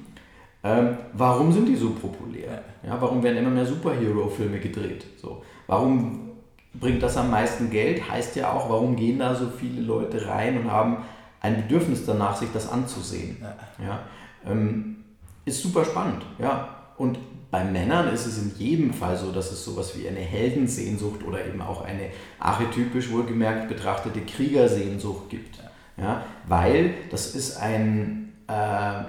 Ähm, 0.63 0.97
warum 1.13 1.51
sind 1.51 1.67
die 1.67 1.75
so 1.75 1.91
populär? 1.91 2.63
Ja, 2.85 3.01
warum 3.01 3.23
werden 3.23 3.37
immer 3.37 3.49
mehr 3.49 3.65
Superhero-Filme 3.65 4.59
gedreht? 4.59 5.05
So, 5.17 5.43
warum 5.67 6.31
bringt 6.73 7.01
das 7.01 7.17
am 7.17 7.31
meisten 7.31 7.69
Geld? 7.69 8.09
Heißt 8.09 8.35
ja 8.35 8.51
auch, 8.53 8.69
warum 8.69 8.95
gehen 8.95 9.19
da 9.19 9.35
so 9.35 9.49
viele 9.49 9.81
Leute 9.81 10.27
rein 10.27 10.57
und 10.57 10.71
haben 10.71 10.97
ein 11.41 11.55
Bedürfnis 11.55 12.05
danach, 12.05 12.35
sich 12.35 12.49
das 12.53 12.69
anzusehen? 12.69 13.37
Ja. 13.83 13.99
ähm, 14.45 14.97
ist 15.45 15.61
super 15.63 15.83
spannend. 15.83 16.23
Ja. 16.37 16.75
Und 16.97 17.17
bei 17.51 17.65
Männern 17.65 18.07
ist 18.13 18.25
es 18.25 18.37
in 18.37 18.53
jedem 18.57 18.93
Fall 18.93 19.17
so, 19.17 19.31
dass 19.31 19.51
es 19.51 19.65
sowas 19.65 19.93
wie 19.97 20.07
eine 20.07 20.21
Heldensehnsucht 20.21 21.23
oder 21.27 21.45
eben 21.45 21.61
auch 21.61 21.83
eine 21.83 22.07
archetypisch 22.39 23.11
wohlgemerkt 23.11 23.67
betrachtete 23.67 24.21
Kriegersehnsucht 24.21 25.29
gibt. 25.29 25.59
Ja, 25.97 26.23
weil 26.47 26.93
das 27.11 27.35
ist 27.35 27.57
ein, 27.57 28.31
äh, 28.47 29.03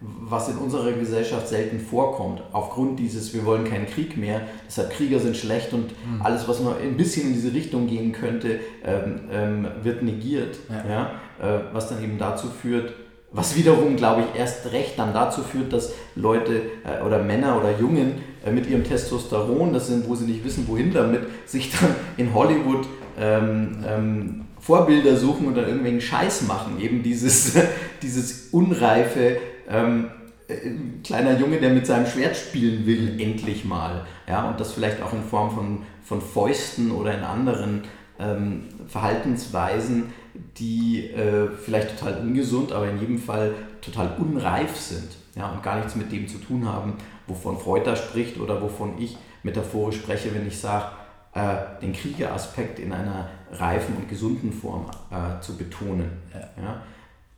was 0.00 0.48
in 0.48 0.56
unserer 0.56 0.90
Gesellschaft 0.90 1.46
selten 1.46 1.78
vorkommt, 1.78 2.42
aufgrund 2.50 2.98
dieses, 2.98 3.32
wir 3.32 3.46
wollen 3.46 3.62
keinen 3.62 3.86
Krieg 3.86 4.16
mehr, 4.16 4.42
deshalb 4.66 4.90
Krieger 4.90 5.20
sind 5.20 5.36
schlecht 5.36 5.72
und 5.72 5.90
mhm. 6.04 6.22
alles, 6.22 6.48
was 6.48 6.58
noch 6.58 6.78
ein 6.78 6.96
bisschen 6.96 7.28
in 7.28 7.34
diese 7.34 7.54
Richtung 7.54 7.86
gehen 7.86 8.10
könnte, 8.10 8.58
ähm, 8.84 9.20
ähm, 9.30 9.68
wird 9.82 10.02
negiert. 10.02 10.58
Ja. 10.68 10.90
ja 10.90 11.56
äh, 11.56 11.60
was 11.72 11.88
dann 11.88 12.02
eben 12.02 12.18
dazu 12.18 12.48
führt, 12.48 12.92
was 13.32 13.56
wiederum, 13.56 13.96
glaube 13.96 14.22
ich, 14.22 14.38
erst 14.38 14.72
recht 14.72 14.98
dann 14.98 15.14
dazu 15.14 15.42
führt, 15.42 15.72
dass 15.72 15.92
Leute 16.14 16.62
äh, 16.84 17.02
oder 17.04 17.22
Männer 17.22 17.58
oder 17.58 17.78
Jungen 17.78 18.22
äh, 18.44 18.50
mit 18.50 18.68
ihrem 18.68 18.84
Testosteron, 18.84 19.72
das 19.72 19.86
sind, 19.86 20.08
wo 20.08 20.14
sie 20.14 20.26
nicht 20.26 20.44
wissen, 20.44 20.68
wohin 20.68 20.92
damit, 20.92 21.22
sich 21.46 21.72
dann 21.72 21.94
in 22.16 22.34
Hollywood 22.34 22.86
ähm, 23.18 23.84
ähm, 23.88 24.44
Vorbilder 24.60 25.16
suchen 25.16 25.46
und 25.46 25.56
dann 25.56 25.66
irgendwelchen 25.66 26.00
Scheiß 26.00 26.42
machen. 26.42 26.80
Eben 26.80 27.02
dieses, 27.02 27.56
dieses 28.02 28.48
unreife, 28.52 29.38
ähm, 29.68 30.10
äh, 30.48 30.54
kleiner 31.02 31.38
Junge, 31.38 31.58
der 31.58 31.70
mit 31.70 31.86
seinem 31.86 32.06
Schwert 32.06 32.36
spielen 32.36 32.84
will, 32.86 33.18
endlich 33.18 33.64
mal. 33.64 34.06
Ja, 34.28 34.48
und 34.48 34.60
das 34.60 34.72
vielleicht 34.72 35.02
auch 35.02 35.12
in 35.12 35.22
Form 35.22 35.50
von, 35.50 35.78
von 36.04 36.20
Fäusten 36.20 36.90
oder 36.90 37.16
in 37.16 37.24
anderen 37.24 37.84
ähm, 38.20 38.64
Verhaltensweisen 38.88 40.12
die 40.34 41.10
äh, 41.10 41.48
vielleicht 41.48 41.98
total 41.98 42.20
ungesund, 42.20 42.72
aber 42.72 42.88
in 42.88 43.00
jedem 43.00 43.18
Fall 43.18 43.54
total 43.80 44.16
unreif 44.18 44.76
sind 44.76 45.10
ja, 45.34 45.50
und 45.50 45.62
gar 45.62 45.76
nichts 45.76 45.94
mit 45.94 46.12
dem 46.12 46.28
zu 46.28 46.38
tun 46.38 46.66
haben, 46.66 46.94
wovon 47.26 47.58
Freud 47.58 47.84
da 47.84 47.96
spricht 47.96 48.38
oder 48.38 48.60
wovon 48.60 48.98
ich 48.98 49.16
metaphorisch 49.42 49.96
spreche, 49.96 50.34
wenn 50.34 50.46
ich 50.46 50.58
sage, 50.58 50.86
äh, 51.34 51.80
den 51.80 51.92
Kriegeraspekt 51.92 52.78
in 52.78 52.92
einer 52.92 53.28
reifen 53.50 53.96
und 53.96 54.08
gesunden 54.08 54.52
Form 54.52 54.86
äh, 55.10 55.40
zu 55.40 55.56
betonen. 55.56 56.10
Ja. 56.32 56.62
ja. 56.62 56.82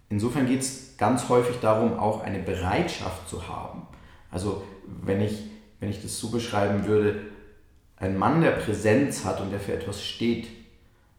Insofern 0.09 0.47
geht 0.47 0.61
es 0.61 0.97
ganz 0.97 1.29
häufig 1.29 1.57
darum, 1.61 1.99
auch 1.99 2.23
eine 2.23 2.39
Bereitschaft 2.39 3.29
zu 3.29 3.49
haben. 3.49 3.87
Also 4.31 4.63
wenn 5.03 5.21
ich, 5.21 5.39
wenn 5.81 5.91
ich 5.91 6.03
das 6.03 6.19
so 6.19 6.31
beschreiben 6.31 6.87
würde, 6.87 7.21
ein 7.97 8.19
Mann, 8.19 8.41
der 8.41 8.51
Präsenz 8.51 9.25
hat 9.25 9.41
und 9.41 9.51
der 9.51 9.61
für 9.61 9.73
etwas 9.73 10.03
steht, 10.03 10.49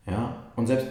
ja, 0.05 0.43
und 0.55 0.67
selbst 0.67 0.87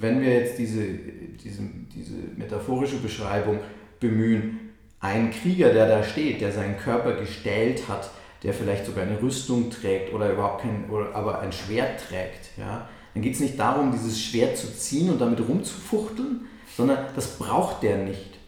wenn 0.00 0.20
wir 0.20 0.34
jetzt 0.34 0.58
diese, 0.58 0.82
diese, 0.82 1.62
diese 1.94 2.14
metaphorische 2.36 2.96
Beschreibung 2.96 3.60
bemühen, 4.00 4.60
ein 5.00 5.30
Krieger, 5.30 5.72
der 5.72 5.88
da 5.88 6.02
steht, 6.02 6.40
der 6.40 6.52
seinen 6.52 6.76
Körper 6.76 7.14
gestellt 7.14 7.88
hat, 7.88 8.10
der 8.42 8.52
vielleicht 8.52 8.86
sogar 8.86 9.04
eine 9.04 9.20
Rüstung 9.20 9.70
trägt 9.70 10.12
oder 10.12 10.32
überhaupt 10.32 10.62
kein, 10.62 10.88
oder 10.90 11.14
aber 11.14 11.40
ein 11.40 11.52
Schwert 11.52 12.00
trägt, 12.08 12.50
ja, 12.56 12.88
dann 13.14 13.22
geht 13.22 13.34
es 13.34 13.40
nicht 13.40 13.58
darum, 13.58 13.90
dieses 13.92 14.20
Schwert 14.20 14.56
zu 14.56 14.72
ziehen 14.72 15.10
und 15.10 15.20
damit 15.20 15.40
rumzufuchteln, 15.40 16.42
sondern 16.76 16.98
das 17.14 17.38
braucht 17.38 17.82
der 17.82 17.98
nicht. 17.98 18.38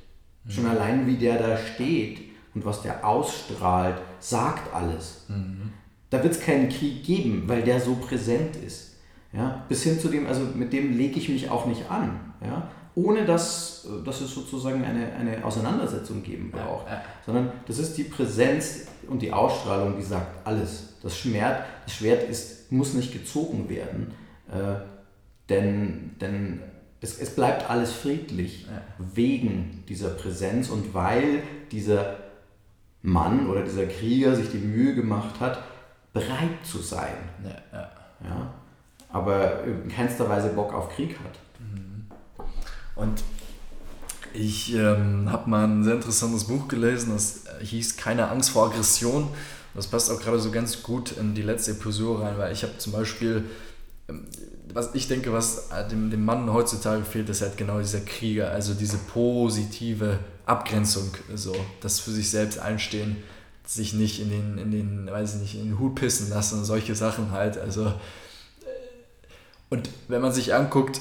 Mhm. 0.44 0.50
Schon 0.50 0.66
allein 0.66 1.06
wie 1.06 1.16
der 1.16 1.38
da 1.38 1.56
steht 1.56 2.20
und 2.54 2.64
was 2.64 2.82
der 2.82 3.04
ausstrahlt, 3.06 3.96
sagt 4.20 4.72
alles. 4.74 5.24
Mhm. 5.28 5.72
Da 6.10 6.22
wird 6.22 6.34
es 6.34 6.40
keinen 6.40 6.68
Krieg 6.68 7.04
geben, 7.04 7.44
weil 7.46 7.62
der 7.62 7.80
so 7.80 7.94
präsent 7.94 8.56
ist. 8.56 8.89
Ja, 9.32 9.64
bis 9.68 9.84
hin 9.84 10.00
zu 10.00 10.08
dem, 10.08 10.26
also 10.26 10.42
mit 10.54 10.72
dem 10.72 10.96
lege 10.96 11.18
ich 11.18 11.28
mich 11.28 11.50
auch 11.50 11.66
nicht 11.66 11.88
an, 11.88 12.18
ja, 12.44 12.68
ohne 12.96 13.24
dass, 13.24 13.86
dass 14.04 14.20
es 14.20 14.34
sozusagen 14.34 14.84
eine, 14.84 15.12
eine 15.12 15.44
Auseinandersetzung 15.44 16.24
geben 16.24 16.50
braucht. 16.50 16.88
Ja, 16.88 16.94
ja. 16.94 17.02
Sondern 17.24 17.52
das 17.66 17.78
ist 17.78 17.96
die 17.96 18.02
Präsenz 18.02 18.88
und 19.08 19.22
die 19.22 19.32
Ausstrahlung, 19.32 19.96
die 19.96 20.02
sagt 20.02 20.44
alles. 20.44 20.94
Das 21.02 21.16
Schwert, 21.16 21.64
das 21.84 21.94
Schwert 21.94 22.28
ist, 22.28 22.72
muss 22.72 22.94
nicht 22.94 23.12
gezogen 23.12 23.68
werden, 23.68 24.12
äh, 24.48 24.80
denn, 25.48 26.16
denn 26.20 26.60
es, 27.00 27.18
es 27.18 27.34
bleibt 27.34 27.70
alles 27.70 27.92
friedlich 27.92 28.64
ja. 28.64 28.82
wegen 28.98 29.84
dieser 29.88 30.10
Präsenz 30.10 30.68
und 30.70 30.92
weil 30.92 31.42
dieser 31.70 32.16
Mann 33.02 33.48
oder 33.48 33.62
dieser 33.62 33.86
Krieger 33.86 34.34
sich 34.34 34.50
die 34.50 34.58
Mühe 34.58 34.94
gemacht 34.94 35.38
hat, 35.38 35.62
bereit 36.12 36.64
zu 36.64 36.78
sein. 36.78 37.14
Ja, 37.72 37.78
ja 38.28 38.54
aber 39.12 39.64
in 39.64 39.88
keinster 39.88 40.28
Weise 40.28 40.50
Bock 40.50 40.72
auf 40.72 40.94
Krieg 40.94 41.18
hat. 41.18 41.38
Mhm. 41.58 42.06
Und 42.96 43.22
ich 44.32 44.74
ähm, 44.74 45.30
habe 45.30 45.50
mal 45.50 45.64
ein 45.64 45.82
sehr 45.82 45.94
interessantes 45.94 46.44
Buch 46.44 46.68
gelesen, 46.68 47.12
das 47.12 47.44
hieß 47.60 47.96
Keine 47.96 48.28
Angst 48.28 48.50
vor 48.50 48.66
Aggression. 48.66 49.28
Das 49.74 49.86
passt 49.86 50.10
auch 50.10 50.20
gerade 50.20 50.38
so 50.38 50.50
ganz 50.50 50.82
gut 50.82 51.12
in 51.12 51.34
die 51.34 51.42
letzte 51.42 51.72
Episode 51.72 52.24
rein, 52.24 52.38
weil 52.38 52.52
ich 52.52 52.62
habe 52.62 52.78
zum 52.78 52.92
Beispiel, 52.92 53.44
ähm, 54.08 54.26
was 54.72 54.94
ich 54.94 55.08
denke, 55.08 55.32
was 55.32 55.68
dem, 55.90 56.10
dem 56.10 56.24
Mann 56.24 56.52
heutzutage 56.52 57.04
fehlt, 57.04 57.28
ist 57.28 57.42
halt 57.42 57.56
genau 57.56 57.78
dieser 57.78 58.00
Krieger, 58.00 58.50
also 58.50 58.74
diese 58.74 58.98
positive 58.98 60.18
Abgrenzung, 60.46 61.10
so 61.34 61.54
das 61.80 61.98
für 62.00 62.10
sich 62.10 62.30
selbst 62.30 62.58
einstehen, 62.58 63.16
sich 63.64 63.94
nicht 63.94 64.20
in 64.20 64.30
den, 64.30 64.58
in 64.58 64.70
den, 64.70 65.06
weiß 65.10 65.36
ich 65.36 65.40
nicht, 65.40 65.54
in 65.54 65.70
den 65.70 65.78
Hut 65.78 65.94
pissen 65.96 66.30
lassen 66.30 66.64
solche 66.64 66.94
Sachen 66.94 67.30
halt. 67.30 67.58
Also 67.58 67.92
und 69.70 69.88
wenn 70.08 70.20
man 70.20 70.32
sich 70.32 70.54
anguckt, 70.54 71.00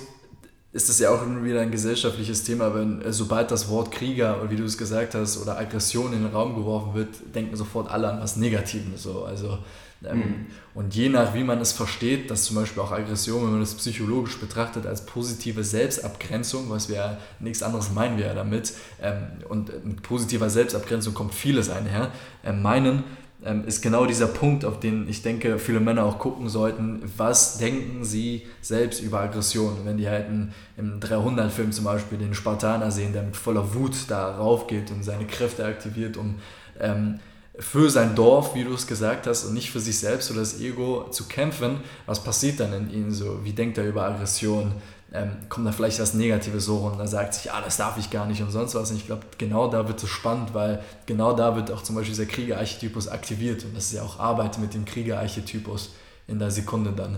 ist 0.72 0.88
das 0.88 1.00
ja 1.00 1.10
auch 1.10 1.26
wieder 1.44 1.62
ein 1.62 1.72
gesellschaftliches 1.72 2.44
Thema, 2.44 2.76
wenn 2.76 3.02
äh, 3.02 3.12
sobald 3.12 3.50
das 3.50 3.70
Wort 3.70 3.92
Krieger 3.92 4.40
oder 4.40 4.52
wie 4.52 4.56
du 4.56 4.64
es 4.64 4.78
gesagt 4.78 5.16
hast 5.16 5.42
oder 5.42 5.58
Aggression 5.58 6.14
in 6.14 6.22
den 6.22 6.32
Raum 6.32 6.56
geworfen 6.56 6.94
wird, 6.94 7.10
denken 7.34 7.56
sofort 7.56 7.90
alle 7.90 8.08
an 8.08 8.22
was 8.22 8.36
Negatives. 8.36 9.02
So. 9.02 9.24
Also, 9.24 9.58
ähm, 10.06 10.18
mhm. 10.18 10.46
Und 10.76 10.96
je 10.96 11.10
nach 11.10 11.34
wie 11.34 11.44
man 11.44 11.60
es 11.60 11.72
versteht, 11.72 12.30
dass 12.30 12.44
zum 12.44 12.56
Beispiel 12.56 12.84
auch 12.84 12.92
Aggression, 12.92 13.44
wenn 13.44 13.52
man 13.52 13.60
das 13.62 13.74
psychologisch 13.74 14.38
betrachtet, 14.40 14.86
als 14.86 15.06
positive 15.06 15.64
Selbstabgrenzung, 15.64 16.70
was 16.70 16.88
wir 16.88 16.96
ja 16.96 17.18
nichts 17.40 17.64
anderes 17.64 17.92
meinen 17.92 18.18
wir 18.18 18.28
ja 18.28 18.36
damit, 18.36 18.74
ähm, 19.02 19.24
und 19.50 19.86
mit 19.86 20.04
positiver 20.04 20.52
Selbstabgrenzung 20.52 21.16
kommt 21.16 21.34
vieles 21.34 21.70
einher, 21.72 22.12
äh, 22.44 22.54
meinen, 22.54 23.04
ähm, 23.46 23.66
ist 23.66 23.82
genau 23.82 24.06
dieser 24.06 24.28
Punkt, 24.28 24.66
auf 24.66 24.80
den 24.80 25.08
ich 25.08 25.22
denke, 25.22 25.60
viele 25.60 25.80
Männer 25.80 26.04
auch 26.04 26.20
gucken 26.20 26.50
sollten. 26.50 27.02
Was 27.18 27.58
denken 27.58 28.04
sie 28.04 28.46
selbst 28.62 29.02
über 29.02 29.22
Aggression? 29.22 29.78
Wenn 29.86 29.98
die 29.98 30.10
halt 30.10 30.28
in, 30.28 30.52
im 30.78 31.00
300-Film 31.00 31.72
zum 31.72 31.86
Beispiel 31.86 32.18
den 32.18 32.34
Spartaner 32.34 32.92
sehen, 32.92 33.14
der 33.14 33.24
mit 33.24 33.38
voller 33.38 33.74
Wut 33.74 33.96
da 34.10 34.36
raufgeht 34.36 34.92
und 34.92 35.04
seine 35.04 35.26
Kräfte 35.26 35.66
aktiviert, 35.66 36.18
um 36.18 36.36
ähm, 36.80 37.20
für 37.60 37.90
sein 37.90 38.16
Dorf, 38.16 38.56
wie 38.56 38.64
du 38.64 38.74
es 38.74 38.88
gesagt 38.88 39.28
hast, 39.28 39.46
und 39.46 39.54
nicht 39.54 39.70
für 39.70 39.82
sich 39.82 40.00
selbst 40.00 40.32
oder 40.32 40.40
das 40.40 40.60
Ego 40.60 41.08
zu 41.12 41.26
kämpfen, 41.26 41.82
was 42.06 42.24
passiert 42.24 42.60
dann 42.60 42.74
in 42.74 42.90
ihnen 42.90 43.12
so? 43.12 43.44
Wie 43.44 43.52
denkt 43.52 43.78
er 43.78 43.88
über 43.88 44.06
Aggression? 44.06 44.74
Ähm, 45.12 45.32
kommt 45.50 45.66
da 45.66 45.72
vielleicht 45.72 46.00
das 46.00 46.14
Negative 46.14 46.60
so 46.60 46.78
und 46.78 47.00
dann 47.00 47.08
sagt 47.08 47.34
sich, 47.34 47.52
ah, 47.52 47.62
das 47.62 47.78
darf 47.78 47.98
ich 47.98 48.12
gar 48.12 48.26
nicht 48.26 48.42
und 48.42 48.52
sonst 48.52 48.76
was. 48.76 48.92
Und 48.92 48.98
ich 48.98 49.06
glaube, 49.06 49.24
genau 49.38 49.68
da 49.68 49.88
wird 49.88 50.02
es 50.04 50.10
spannend, 50.10 50.54
weil 50.54 50.84
genau 51.06 51.34
da 51.34 51.56
wird 51.56 51.72
auch 51.72 51.82
zum 51.82 51.96
Beispiel 51.96 52.14
dieser 52.14 52.28
Kriegerarchetypus 52.28 53.08
aktiviert 53.08 53.64
und 53.66 53.76
das 53.76 53.86
ist 53.86 53.94
ja 53.94 54.04
auch 54.04 54.20
Arbeit 54.20 54.60
mit 54.60 54.74
dem 54.74 54.86
Kriegerarchetypus 54.86 55.94
in 56.28 56.38
der 56.38 56.52
Sekunde 56.52 56.92
dann. 56.92 57.18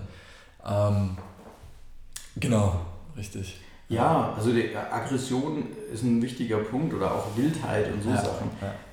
Ähm, 0.66 1.16
genau, 2.36 2.80
richtig. 3.16 3.60
Ja, 3.88 4.32
also 4.34 4.52
die 4.52 4.74
Aggression 4.74 5.64
ist 5.92 6.02
ein 6.02 6.22
wichtiger 6.22 6.58
Punkt 6.58 6.94
oder 6.94 7.12
auch 7.12 7.36
Wildheit 7.36 7.92
und 7.92 8.02
so 8.02 8.08
ja, 8.08 8.16
Sachen. 8.16 8.50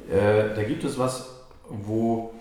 Ja. 0.10 0.16
Äh, 0.16 0.56
da 0.56 0.64
gibt 0.64 0.84
es 0.84 0.98
was, 0.98 1.26
wo 1.70 2.34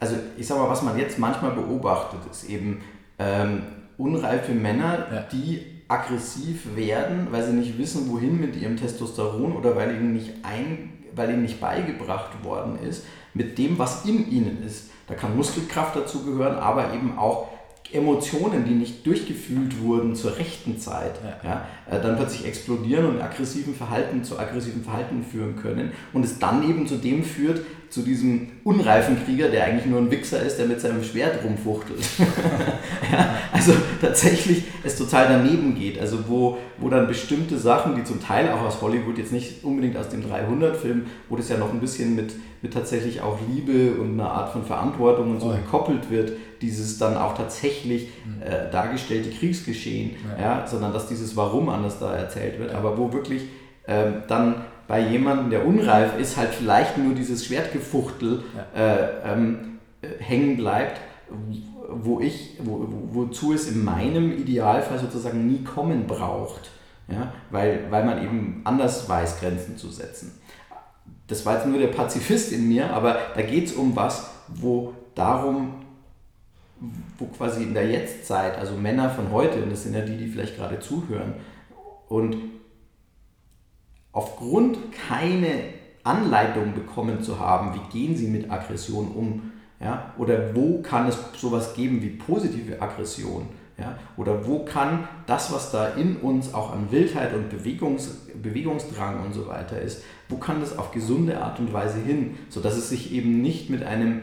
also 0.00 0.16
ich 0.36 0.46
sag 0.46 0.58
mal, 0.58 0.68
was 0.68 0.82
man 0.82 0.98
jetzt 0.98 1.18
manchmal 1.18 1.52
beobachtet, 1.52 2.20
ist 2.30 2.44
eben, 2.44 2.82
ähm, 3.18 3.62
unreife 3.96 4.52
Männer, 4.52 5.06
ja. 5.12 5.26
die 5.32 5.60
aggressiv 5.88 6.76
werden, 6.76 7.28
weil 7.30 7.44
sie 7.44 7.52
nicht 7.52 7.78
wissen, 7.78 8.10
wohin 8.10 8.40
mit 8.40 8.56
ihrem 8.56 8.76
Testosteron 8.76 9.56
oder 9.56 9.74
weil 9.74 9.94
ihnen 9.94 10.12
nicht, 10.12 10.32
ein, 10.42 10.92
weil 11.14 11.30
ihnen 11.30 11.42
nicht 11.42 11.60
beigebracht 11.60 12.44
worden 12.44 12.78
ist, 12.86 13.04
mit 13.34 13.56
dem, 13.58 13.78
was 13.78 14.04
in 14.04 14.30
ihnen 14.30 14.62
ist. 14.64 14.90
Da 15.06 15.14
kann 15.14 15.36
Muskelkraft 15.36 15.96
dazu 15.96 16.24
gehören, 16.24 16.56
aber 16.56 16.92
eben 16.92 17.16
auch 17.16 17.48
Emotionen, 17.90 18.66
die 18.66 18.74
nicht 18.74 19.06
durchgefühlt 19.06 19.80
wurden 19.80 20.14
zur 20.14 20.36
rechten 20.36 20.78
Zeit, 20.78 21.14
ja. 21.24 21.48
ja 21.48 21.66
äh, 21.90 22.02
dann 22.02 22.16
plötzlich 22.16 22.44
explodieren 22.46 23.06
und 23.06 23.22
aggressiven 23.22 23.74
Verhalten 23.74 24.22
zu 24.22 24.38
aggressiven 24.38 24.84
Verhalten 24.84 25.24
führen 25.24 25.56
können 25.56 25.92
und 26.12 26.22
es 26.22 26.38
dann 26.38 26.68
eben 26.68 26.86
zu 26.86 26.96
dem 26.96 27.24
führt, 27.24 27.62
zu 27.90 28.02
diesem 28.02 28.48
unreifen 28.64 29.24
Krieger, 29.24 29.48
der 29.48 29.64
eigentlich 29.64 29.86
nur 29.86 30.00
ein 30.00 30.10
Wichser 30.10 30.42
ist, 30.42 30.58
der 30.58 30.66
mit 30.66 30.80
seinem 30.80 31.02
Schwert 31.02 31.42
rumfuchtelt. 31.42 32.00
ja, 33.12 33.34
also 33.52 33.72
tatsächlich 34.00 34.64
es 34.84 34.96
total 34.96 35.28
daneben 35.28 35.74
geht. 35.74 35.98
Also 35.98 36.28
wo, 36.28 36.58
wo 36.76 36.90
dann 36.90 37.06
bestimmte 37.06 37.58
Sachen, 37.58 37.96
die 37.96 38.04
zum 38.04 38.22
Teil 38.22 38.50
auch 38.50 38.60
aus 38.60 38.82
Hollywood, 38.82 39.16
jetzt 39.16 39.32
nicht 39.32 39.64
unbedingt 39.64 39.96
aus 39.96 40.10
dem 40.10 40.22
300-Film, 40.22 41.06
wo 41.28 41.36
das 41.36 41.48
ja 41.48 41.56
noch 41.56 41.72
ein 41.72 41.80
bisschen 41.80 42.14
mit, 42.14 42.34
mit 42.60 42.74
tatsächlich 42.74 43.22
auch 43.22 43.38
Liebe 43.48 43.98
und 43.98 44.20
einer 44.20 44.30
Art 44.30 44.52
von 44.52 44.64
Verantwortung 44.64 45.30
und 45.30 45.40
so 45.40 45.48
oh. 45.48 45.52
gekoppelt 45.52 46.10
wird, 46.10 46.32
dieses 46.60 46.98
dann 46.98 47.16
auch 47.16 47.36
tatsächlich 47.36 48.08
mhm. 48.26 48.42
äh, 48.42 48.70
dargestellte 48.70 49.30
Kriegsgeschehen, 49.30 50.16
ja. 50.38 50.60
ja. 50.60 50.66
sondern 50.66 50.92
dass 50.92 51.08
dieses 51.08 51.36
Warum 51.36 51.70
anders 51.70 51.98
da 51.98 52.14
erzählt 52.14 52.58
wird, 52.58 52.74
aber 52.74 52.98
wo 52.98 53.12
wirklich 53.12 53.44
äh, 53.86 54.04
dann 54.28 54.56
bei 54.88 55.00
jemandem, 55.00 55.50
der 55.50 55.66
unreif 55.66 56.18
ist, 56.18 56.36
halt 56.38 56.48
vielleicht 56.48 56.96
nur 56.96 57.14
dieses 57.14 57.44
Schwertgefuchtel 57.44 58.42
ja. 58.74 58.82
äh, 58.82 59.34
ähm, 59.34 59.78
hängen 60.18 60.56
bleibt, 60.56 60.98
wo 61.90 62.20
ich, 62.20 62.56
wo, 62.64 62.86
wo, 62.88 63.26
wozu 63.26 63.52
es 63.52 63.68
in 63.68 63.84
meinem 63.84 64.32
Idealfall 64.32 64.98
sozusagen 64.98 65.46
nie 65.46 65.62
kommen 65.62 66.06
braucht. 66.06 66.70
Ja? 67.06 67.34
Weil, 67.50 67.86
weil 67.90 68.04
man 68.04 68.22
eben 68.22 68.62
anders 68.64 69.06
weiß, 69.08 69.40
Grenzen 69.40 69.76
zu 69.76 69.90
setzen. 69.90 70.40
Das 71.26 71.44
war 71.44 71.56
jetzt 71.56 71.66
nur 71.66 71.78
der 71.78 71.88
Pazifist 71.88 72.52
in 72.52 72.68
mir, 72.68 72.90
aber 72.90 73.18
da 73.34 73.42
geht 73.42 73.66
es 73.66 73.74
um 73.74 73.94
was, 73.94 74.30
wo 74.48 74.94
darum, 75.14 75.84
wo 77.18 77.26
quasi 77.26 77.62
in 77.62 77.74
der 77.74 77.86
Jetztzeit, 77.90 78.56
also 78.56 78.74
Männer 78.74 79.10
von 79.10 79.30
heute, 79.32 79.62
und 79.62 79.70
das 79.70 79.82
sind 79.82 79.94
ja 79.94 80.00
die, 80.00 80.16
die 80.16 80.28
vielleicht 80.28 80.56
gerade 80.56 80.80
zuhören, 80.80 81.34
und 82.08 82.36
aufgrund 84.12 84.78
keine 84.92 85.78
Anleitung 86.04 86.74
bekommen 86.74 87.22
zu 87.22 87.38
haben, 87.38 87.74
wie 87.74 87.98
gehen 87.98 88.16
sie 88.16 88.28
mit 88.28 88.50
Aggression 88.50 89.08
um, 89.08 89.52
ja? 89.80 90.14
oder 90.18 90.54
wo 90.54 90.80
kann 90.82 91.06
es 91.06 91.18
sowas 91.36 91.74
geben 91.74 92.02
wie 92.02 92.10
positive 92.10 92.80
Aggression, 92.80 93.46
ja? 93.78 93.98
oder 94.16 94.46
wo 94.46 94.64
kann 94.64 95.06
das, 95.26 95.52
was 95.52 95.70
da 95.70 95.88
in 95.88 96.16
uns 96.16 96.54
auch 96.54 96.72
an 96.72 96.90
Wildheit 96.90 97.34
und 97.34 97.50
Bewegungs, 97.50 98.26
Bewegungsdrang 98.42 99.24
und 99.24 99.34
so 99.34 99.46
weiter 99.46 99.80
ist, 99.80 100.02
wo 100.28 100.36
kann 100.36 100.60
das 100.60 100.78
auf 100.78 100.92
gesunde 100.92 101.40
Art 101.40 101.58
und 101.58 101.72
Weise 101.72 101.98
hin, 101.98 102.36
sodass 102.48 102.76
es 102.76 102.88
sich 102.88 103.12
eben 103.12 103.42
nicht 103.42 103.70
mit 103.70 103.82
einem 103.82 104.22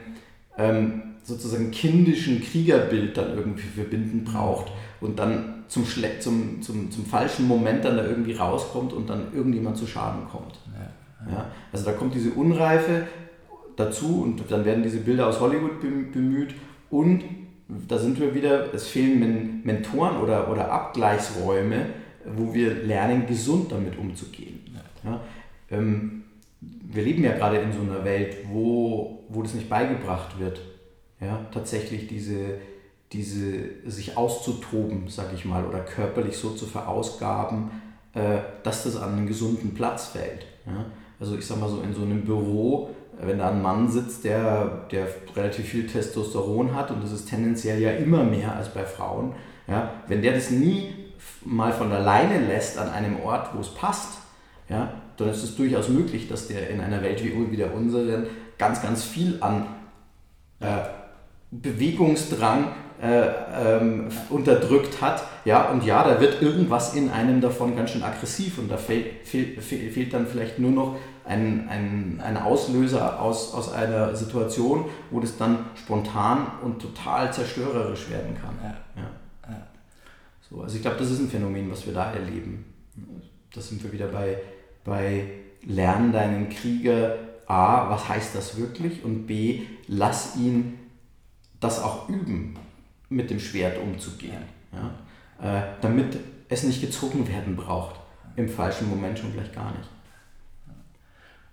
ähm, 0.57 1.15
sozusagen 1.23 1.71
kindischen 1.71 2.41
Kriegerbild 2.41 3.17
dann 3.17 3.35
irgendwie 3.35 3.67
verbinden 3.67 4.23
braucht 4.23 4.71
und 5.01 5.19
dann 5.19 5.54
zum, 5.67 5.85
Schle 5.85 6.19
zum, 6.19 6.61
zum, 6.61 6.91
zum 6.91 7.05
falschen 7.05 7.47
Moment 7.47 7.85
dann 7.85 7.97
da 7.97 8.05
irgendwie 8.05 8.33
rauskommt 8.33 8.93
und 8.93 9.09
dann 9.09 9.33
irgendjemand 9.33 9.77
zu 9.77 9.87
Schaden 9.87 10.27
kommt. 10.27 10.59
Ja, 10.73 11.31
ja. 11.31 11.37
ja, 11.37 11.45
also 11.71 11.85
da 11.85 11.93
kommt 11.93 12.15
diese 12.15 12.31
Unreife 12.31 13.07
dazu 13.75 14.21
und 14.21 14.43
dann 14.49 14.65
werden 14.65 14.83
diese 14.83 14.99
Bilder 14.99 15.27
aus 15.27 15.39
Hollywood 15.39 15.81
bemüht 15.81 16.55
und 16.89 17.23
da 17.67 17.97
sind 17.97 18.19
wir 18.19 18.35
wieder, 18.35 18.73
es 18.73 18.87
fehlen 18.87 19.61
Mentoren 19.63 20.17
oder, 20.17 20.51
oder 20.51 20.71
Abgleichsräume, 20.71 21.87
wo 22.37 22.53
wir 22.53 22.83
lernen, 22.83 23.25
gesund 23.25 23.71
damit 23.71 23.97
umzugehen. 23.97 24.59
Ja, 25.03 25.19
ähm, 25.71 26.23
wir 26.61 27.03
leben 27.03 27.23
ja 27.23 27.33
gerade 27.33 27.57
in 27.57 27.71
so 27.71 27.81
einer 27.81 28.03
Welt, 28.03 28.37
wo, 28.51 29.25
wo 29.29 29.41
das 29.41 29.53
nicht 29.53 29.69
beigebracht 29.69 30.39
wird. 30.39 30.61
Ja, 31.19 31.45
tatsächlich 31.51 32.07
diese, 32.07 32.59
diese 33.15 33.89
sich 33.89 34.17
auszutoben, 34.17 35.07
sag 35.07 35.33
ich 35.33 35.45
mal, 35.45 35.65
oder 35.65 35.79
körperlich 35.79 36.37
so 36.37 36.51
zu 36.51 36.65
verausgaben, 36.65 37.71
äh, 38.13 38.39
dass 38.63 38.83
das 38.83 38.97
an 38.97 39.13
einen 39.13 39.27
gesunden 39.27 39.73
Platz 39.73 40.07
fällt. 40.07 40.45
Ja? 40.65 40.85
Also 41.19 41.37
ich 41.37 41.45
sag 41.45 41.59
mal 41.59 41.69
so 41.69 41.81
in 41.81 41.93
so 41.93 42.01
einem 42.01 42.25
Büro, 42.25 42.89
wenn 43.21 43.39
da 43.39 43.49
ein 43.49 43.61
Mann 43.61 43.89
sitzt, 43.89 44.25
der, 44.25 44.87
der 44.91 45.07
relativ 45.35 45.65
viel 45.65 45.87
Testosteron 45.87 46.75
hat, 46.75 46.91
und 46.91 47.03
das 47.03 47.11
ist 47.11 47.29
tendenziell 47.29 47.81
ja 47.81 47.91
immer 47.91 48.23
mehr 48.23 48.55
als 48.55 48.69
bei 48.69 48.83
Frauen, 48.83 49.33
ja? 49.67 49.91
wenn 50.07 50.21
der 50.21 50.33
das 50.33 50.51
nie 50.51 50.93
mal 51.43 51.71
von 51.71 51.91
alleine 51.91 52.45
lässt 52.45 52.77
an 52.77 52.89
einem 52.89 53.19
Ort, 53.21 53.55
wo 53.55 53.61
es 53.61 53.69
passt, 53.69 54.19
ja, 54.69 54.93
dann 55.17 55.29
ist 55.29 55.43
es 55.43 55.55
durchaus 55.55 55.89
möglich, 55.89 56.27
dass 56.27 56.47
der 56.47 56.69
in 56.69 56.81
einer 56.81 57.01
Welt 57.01 57.23
wie, 57.23 57.55
der 57.55 57.73
unseren 57.73 58.25
ganz, 58.57 58.81
ganz 58.81 59.03
viel 59.03 59.37
an 59.41 59.67
äh, 60.59 60.65
Bewegungsdrang 61.51 62.67
äh, 63.01 63.27
ähm, 63.53 64.07
unterdrückt 64.29 65.01
hat. 65.01 65.23
Ja, 65.43 65.69
und 65.69 65.83
ja, 65.83 66.03
da 66.03 66.21
wird 66.21 66.41
irgendwas 66.41 66.93
in 66.93 67.09
einem 67.09 67.41
davon 67.41 67.75
ganz 67.75 67.91
schön 67.91 68.03
aggressiv 68.03 68.57
und 68.57 68.71
da 68.71 68.77
fehlt, 68.77 69.27
fehlt, 69.27 69.61
fehlt 69.61 70.13
dann 70.13 70.27
vielleicht 70.27 70.59
nur 70.59 70.71
noch 70.71 70.95
ein, 71.25 71.67
ein, 71.69 72.21
ein 72.23 72.37
Auslöser 72.37 73.19
aus, 73.19 73.53
aus 73.53 73.73
einer 73.73 74.15
Situation, 74.15 74.85
wo 75.11 75.19
das 75.19 75.37
dann 75.37 75.65
spontan 75.75 76.47
und 76.63 76.81
total 76.81 77.33
zerstörerisch 77.33 78.09
werden 78.09 78.37
kann. 78.41 78.55
Ja. 78.63 79.01
Ja. 79.01 79.11
So, 80.49 80.61
also 80.61 80.75
ich 80.75 80.81
glaube, 80.81 80.97
das 80.97 81.11
ist 81.11 81.19
ein 81.19 81.29
Phänomen, 81.29 81.69
was 81.71 81.85
wir 81.85 81.93
da 81.93 82.13
erleben. 82.13 82.65
Da 83.53 83.61
sind 83.61 83.83
wir 83.83 83.91
wieder 83.91 84.07
bei, 84.07 84.37
bei 84.83 85.27
Lern 85.65 86.13
deinen 86.13 86.49
Krieger 86.49 87.15
A, 87.47 87.89
was 87.89 88.07
heißt 88.07 88.35
das 88.35 88.57
wirklich? 88.57 89.03
Und 89.03 89.27
B, 89.27 89.63
lass 89.87 90.35
ihn 90.37 90.79
das 91.59 91.81
auch 91.81 92.07
üben 92.09 92.57
mit 93.15 93.29
dem 93.29 93.39
Schwert 93.39 93.77
umzugehen. 93.77 94.43
Ja? 94.73 95.59
Äh, 95.59 95.63
damit 95.81 96.17
es 96.49 96.63
nicht 96.63 96.81
gezogen 96.81 97.27
werden 97.27 97.55
braucht. 97.55 97.99
Im 98.35 98.49
falschen 98.49 98.89
Moment 98.89 99.17
schon 99.17 99.33
gleich 99.33 99.51
gar 99.53 99.71
nicht. 99.71 99.89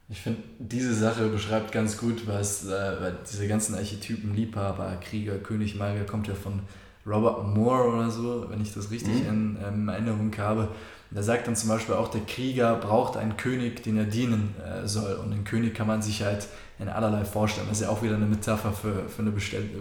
Ich 0.09 0.21
finde, 0.21 0.43
diese 0.59 0.93
Sache 0.93 1.29
beschreibt 1.29 1.73
ganz 1.73 1.97
gut, 1.97 2.27
was 2.27 2.67
äh, 2.67 3.13
diese 3.31 3.47
ganzen 3.47 3.77
Archetypen, 3.77 4.35
Liebhaber, 4.35 4.99
Krieger, 5.01 5.39
König, 5.39 5.77
Magier, 5.77 6.05
kommt 6.05 6.27
ja 6.27 6.35
von 6.35 6.61
Robert 7.07 7.47
Moore 7.47 7.95
oder 7.95 8.11
so, 8.11 8.51
wenn 8.51 8.61
ich 8.61 8.75
das 8.75 8.91
richtig 8.91 9.23
mhm. 9.23 9.29
in 9.29 9.59
ähm, 9.65 9.89
Erinnerung 9.89 10.37
habe. 10.37 10.69
Da 11.15 11.23
sagt 11.23 11.47
dann 11.47 11.57
zum 11.57 11.69
Beispiel 11.69 11.95
auch, 11.95 12.09
der 12.09 12.23
Krieger 12.23 12.75
braucht 12.77 13.17
einen 13.17 13.37
König, 13.37 13.83
den 13.83 13.99
er 13.99 14.05
dienen 14.05 14.55
äh, 14.65 14.87
soll. 14.87 15.15
Und 15.15 15.31
den 15.31 15.45
König 15.45 15.75
kann 15.75 15.87
man 15.87 16.01
sich 16.01 16.23
halt 16.23 16.49
in 16.79 16.89
allerlei 16.89 17.25
vorstellen. 17.25 17.67
Das 17.69 17.79
ist 17.79 17.85
ja 17.85 17.91
auch 17.91 18.03
wieder 18.03 18.17
eine 18.17 18.25
Metapher 18.27 18.73
für, 18.73 19.09
für 19.09 19.23
eine 19.23 19.33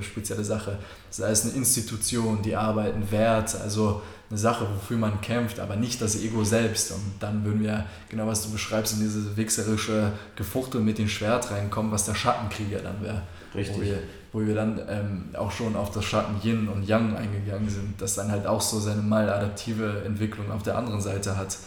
spezielle 0.02 0.44
Sache. 0.44 0.78
Sei 1.10 1.30
es 1.30 1.46
eine 1.46 1.54
Institution, 1.54 2.42
die 2.42 2.56
Arbeit, 2.56 2.96
ein 2.96 3.10
Wert, 3.12 3.56
also 3.62 4.02
eine 4.30 4.38
Sache, 4.38 4.68
wofür 4.76 4.98
man 4.98 5.22
kämpft, 5.22 5.60
aber 5.60 5.76
nicht 5.76 6.02
das 6.02 6.16
Ego 6.22 6.44
selbst. 6.44 6.92
Und 6.92 7.14
dann 7.20 7.46
würden 7.46 7.64
wir, 7.64 7.86
genau 8.10 8.28
was 8.28 8.44
du 8.44 8.52
beschreibst, 8.52 8.94
in 8.94 9.00
diese 9.00 9.36
wichserische 9.38 10.12
Gefuchtel 10.36 10.82
mit 10.82 10.98
dem 10.98 11.08
Schwert 11.08 11.50
reinkommen, 11.52 11.92
was 11.92 12.06
der 12.06 12.16
Schattenkrieger 12.16 12.80
dann 12.80 13.02
wäre. 13.02 13.22
Richtig. 13.56 13.78
Wo 13.78 13.82
wir, 13.82 14.00
wo 14.32 14.40
wir 14.46 14.56
dann 14.56 14.80
ähm, 14.88 15.24
auch 15.34 15.52
schon 15.52 15.76
auf 15.76 15.92
das 15.92 16.06
Schatten 16.06 16.36
Yin 16.42 16.70
und 16.70 16.88
Yang 16.88 17.16
eingegangen 17.16 17.70
sind, 17.70 18.02
das 18.02 18.16
dann 18.16 18.32
halt 18.32 18.48
auch 18.48 18.62
so 18.62 18.80
seine 18.80 19.02
maladaptive 19.02 20.04
Entwicklung 20.06 20.52
auf 20.52 20.64
der 20.64 20.78
anderen 20.78 21.02
Seite 21.02 21.36
hat. 21.38 21.58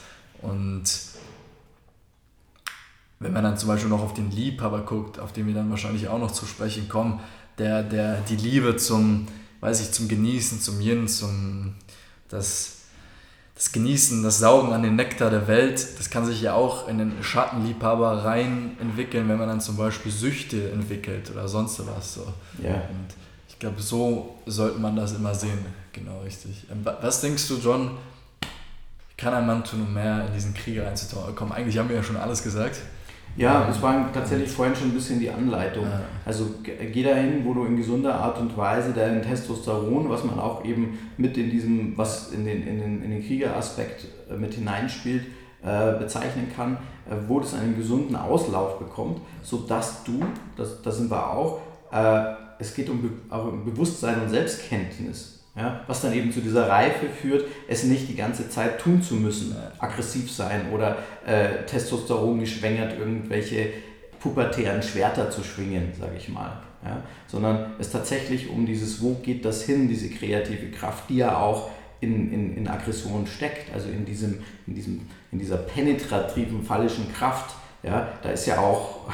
Und 0.40 0.84
wenn 3.20 3.32
man 3.32 3.44
dann 3.44 3.58
zum 3.58 3.68
Beispiel 3.68 3.90
noch 3.90 4.02
auf 4.02 4.14
den 4.14 4.30
Liebhaber 4.30 4.80
guckt, 4.80 5.18
auf 5.18 5.32
den 5.32 5.46
wir 5.46 5.54
dann 5.54 5.70
wahrscheinlich 5.70 6.08
auch 6.08 6.18
noch 6.18 6.32
zu 6.32 6.46
sprechen 6.46 6.88
kommen, 6.88 7.20
der, 7.58 7.82
der 7.82 8.20
die 8.22 8.36
Liebe 8.36 8.76
zum, 8.76 9.26
weiß 9.60 9.80
ich, 9.80 9.92
zum 9.92 10.08
Genießen, 10.08 10.60
zum 10.60 10.80
Yin, 10.80 11.06
zum 11.06 11.74
das, 12.28 12.73
das 13.54 13.70
Genießen, 13.70 14.22
das 14.22 14.38
Saugen 14.40 14.72
an 14.72 14.82
den 14.82 14.96
Nektar 14.96 15.30
der 15.30 15.46
Welt, 15.46 15.98
das 15.98 16.10
kann 16.10 16.26
sich 16.26 16.42
ja 16.42 16.54
auch 16.54 16.88
in 16.88 16.98
den 16.98 17.22
Schattenliebhaber 17.22 18.24
rein 18.24 18.76
entwickeln, 18.80 19.28
wenn 19.28 19.38
man 19.38 19.48
dann 19.48 19.60
zum 19.60 19.76
Beispiel 19.76 20.10
Süchte 20.10 20.72
entwickelt 20.72 21.30
oder 21.30 21.46
sonst 21.46 21.80
was. 21.86 22.14
So. 22.14 22.26
Ja. 22.60 22.74
Und 22.74 23.14
ich 23.48 23.58
glaube, 23.58 23.80
so 23.80 24.36
sollte 24.46 24.80
man 24.80 24.96
das 24.96 25.12
immer 25.12 25.34
sehen. 25.34 25.64
Genau, 25.92 26.20
richtig. 26.22 26.66
Ähm, 26.70 26.84
was 26.84 27.20
denkst 27.20 27.46
du, 27.46 27.58
John, 27.58 27.92
kann 29.16 29.32
ein 29.32 29.46
Mann 29.46 29.62
tun, 29.62 29.82
um 29.82 29.94
mehr 29.94 30.26
in 30.26 30.34
diesen 30.34 30.52
Krieg 30.52 30.80
reinzukommen? 30.80 31.54
Eigentlich 31.54 31.78
haben 31.78 31.88
wir 31.88 31.96
ja 31.96 32.02
schon 32.02 32.16
alles 32.16 32.42
gesagt. 32.42 32.78
Ja, 33.36 33.68
es 33.68 33.82
war 33.82 34.12
tatsächlich 34.12 34.50
vorhin 34.50 34.76
schon 34.76 34.88
ein 34.88 34.94
bisschen 34.94 35.18
die 35.18 35.28
Anleitung. 35.28 35.86
Also 36.24 36.54
geh 36.62 37.02
dahin, 37.02 37.44
wo 37.44 37.52
du 37.52 37.64
in 37.64 37.76
gesunder 37.76 38.14
Art 38.14 38.38
und 38.40 38.56
Weise 38.56 38.92
dein 38.92 39.22
Testosteron, 39.22 40.08
was 40.08 40.22
man 40.22 40.38
auch 40.38 40.64
eben 40.64 40.98
mit 41.16 41.36
in 41.36 41.50
diesem, 41.50 41.98
was 41.98 42.30
in 42.30 42.44
den, 42.44 42.66
in 42.66 42.80
den, 42.80 43.02
in 43.02 43.10
den 43.10 43.26
Kriegeraspekt 43.26 44.06
äh, 44.30 44.36
mit 44.36 44.54
hineinspielt, 44.54 45.24
äh, 45.64 45.98
bezeichnen 45.98 46.52
kann, 46.54 46.74
äh, 47.10 47.16
wo 47.26 47.40
das 47.40 47.54
einen 47.54 47.76
gesunden 47.76 48.14
Auslauf 48.14 48.78
bekommt, 48.78 49.20
sodass 49.42 50.04
du, 50.04 50.20
das, 50.56 50.82
das 50.82 50.98
sind 50.98 51.10
wir 51.10 51.30
auch, 51.30 51.60
äh, 51.90 52.34
es 52.58 52.74
geht 52.74 52.88
um, 52.88 53.02
Be 53.02 53.08
auch 53.30 53.46
um 53.46 53.64
Bewusstsein 53.64 54.22
und 54.22 54.28
Selbstkenntnis 54.28 55.33
ja, 55.56 55.80
was 55.86 56.00
dann 56.00 56.12
eben 56.12 56.32
zu 56.32 56.40
dieser 56.40 56.68
Reife 56.68 57.06
führt, 57.08 57.46
es 57.68 57.84
nicht 57.84 58.08
die 58.08 58.16
ganze 58.16 58.48
Zeit 58.48 58.80
tun 58.80 59.02
zu 59.02 59.14
müssen, 59.14 59.56
aggressiv 59.78 60.30
sein 60.30 60.72
oder 60.72 60.98
äh, 61.24 61.64
Testosteron 61.66 62.40
geschwängert 62.40 62.98
irgendwelche 62.98 63.68
pubertären 64.18 64.82
Schwerter 64.82 65.30
zu 65.30 65.44
schwingen, 65.44 65.92
sage 65.98 66.16
ich 66.16 66.28
mal. 66.28 66.60
Ja? 66.84 67.02
Sondern 67.28 67.72
es 67.78 67.90
tatsächlich 67.90 68.48
um 68.48 68.66
dieses, 68.66 69.00
wo 69.00 69.14
geht 69.14 69.44
das 69.44 69.62
hin, 69.62 69.88
diese 69.88 70.08
kreative 70.08 70.70
Kraft, 70.70 71.04
die 71.08 71.18
ja 71.18 71.38
auch 71.38 71.70
in, 72.00 72.32
in, 72.32 72.56
in 72.56 72.68
Aggression 72.68 73.26
steckt, 73.26 73.72
also 73.72 73.88
in, 73.88 74.04
diesem, 74.04 74.42
in, 74.66 74.74
diesem, 74.74 75.02
in 75.30 75.38
dieser 75.38 75.58
penetrativen, 75.58 76.64
phallischen 76.64 77.12
Kraft. 77.12 77.54
Ja? 77.82 78.08
Da 78.22 78.30
ist 78.30 78.46
ja 78.46 78.58
auch 78.58 79.08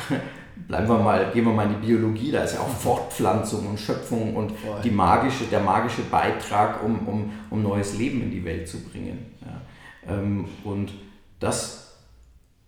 bleiben 0.68 0.88
wir 0.88 0.98
mal, 0.98 1.30
gehen 1.32 1.44
wir 1.44 1.52
mal 1.52 1.66
in 1.66 1.80
die 1.80 1.86
Biologie, 1.86 2.30
da 2.30 2.44
ist 2.44 2.54
ja 2.54 2.60
auch 2.60 2.68
Fortpflanzung 2.78 3.66
und 3.66 3.78
Schöpfung 3.78 4.36
und 4.36 4.52
die 4.84 4.90
magische, 4.90 5.44
der 5.44 5.60
magische 5.60 6.02
Beitrag, 6.02 6.82
um, 6.82 7.06
um, 7.06 7.32
um 7.50 7.62
neues 7.62 7.98
Leben 7.98 8.22
in 8.22 8.30
die 8.30 8.44
Welt 8.44 8.68
zu 8.68 8.80
bringen. 8.80 9.26
Ja. 9.40 10.14
Ähm, 10.14 10.46
und 10.64 10.92
das 11.38 11.80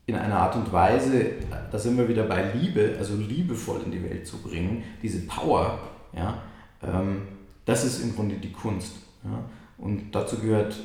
in 0.06 0.16
einer 0.16 0.36
Art 0.36 0.56
und 0.56 0.72
Weise, 0.72 1.32
da 1.70 1.78
sind 1.78 1.96
wir 1.96 2.08
wieder 2.08 2.24
bei 2.24 2.52
Liebe, 2.54 2.96
also 2.98 3.14
liebevoll 3.16 3.82
in 3.84 3.92
die 3.92 4.02
Welt 4.02 4.26
zu 4.26 4.38
bringen, 4.38 4.82
diese 5.00 5.20
Power, 5.26 5.78
ja, 6.12 6.42
ähm, 6.82 7.22
das 7.64 7.84
ist 7.84 8.02
im 8.02 8.14
Grunde 8.14 8.36
die 8.36 8.52
Kunst. 8.52 8.96
Ja. 9.24 9.44
Und 9.78 10.12
dazu 10.12 10.38
gehört 10.38 10.76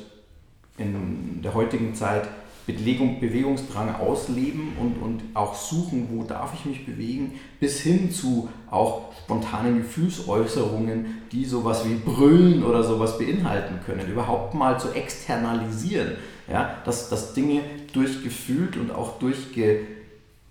in 0.76 1.42
der 1.42 1.54
heutigen 1.54 1.94
Zeit 1.94 2.28
Bewegung, 2.68 3.18
Bewegungsdrang 3.18 3.96
ausleben 3.96 4.76
und, 4.78 5.02
und 5.02 5.22
auch 5.32 5.54
suchen, 5.54 6.08
wo 6.12 6.22
darf 6.22 6.52
ich 6.52 6.66
mich 6.66 6.84
bewegen, 6.84 7.32
bis 7.60 7.80
hin 7.80 8.10
zu 8.10 8.50
auch 8.70 9.10
spontanen 9.24 9.78
Gefühlsäußerungen, 9.78 11.22
die 11.32 11.46
sowas 11.46 11.88
wie 11.88 11.94
Brüllen 11.94 12.62
oder 12.62 12.84
sowas 12.84 13.16
beinhalten 13.16 13.80
können, 13.86 14.06
überhaupt 14.06 14.52
mal 14.52 14.78
zu 14.78 14.90
externalisieren, 14.90 16.16
ja, 16.46 16.76
dass, 16.84 17.08
dass 17.08 17.32
Dinge 17.32 17.62
durchgefühlt 17.94 18.76
und 18.76 18.90
auch 18.90 19.18
durchge, 19.18 19.86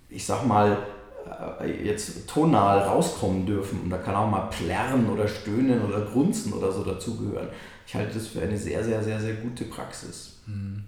ich 0.09 0.25
sag 0.25 0.47
mal, 0.47 0.79
äh, 1.61 1.85
jetzt 1.85 2.27
tonal 2.27 2.79
rauskommen 2.79 3.45
dürfen. 3.45 3.81
Und 3.81 3.91
da 3.91 3.99
kann 3.99 4.15
auch 4.15 4.29
mal 4.29 4.49
plärren 4.49 5.07
oder 5.07 5.27
stöhnen 5.27 5.85
oder 5.85 6.01
grunzen 6.01 6.51
oder 6.53 6.71
so 6.71 6.83
dazugehören. 6.83 7.49
Ich 7.85 7.93
halte 7.93 8.15
das 8.15 8.25
für 8.25 8.41
eine 8.41 8.57
sehr, 8.57 8.83
sehr, 8.83 9.03
sehr, 9.03 9.19
sehr 9.19 9.35
gute 9.35 9.65
Praxis. 9.65 10.39
Hm. 10.47 10.83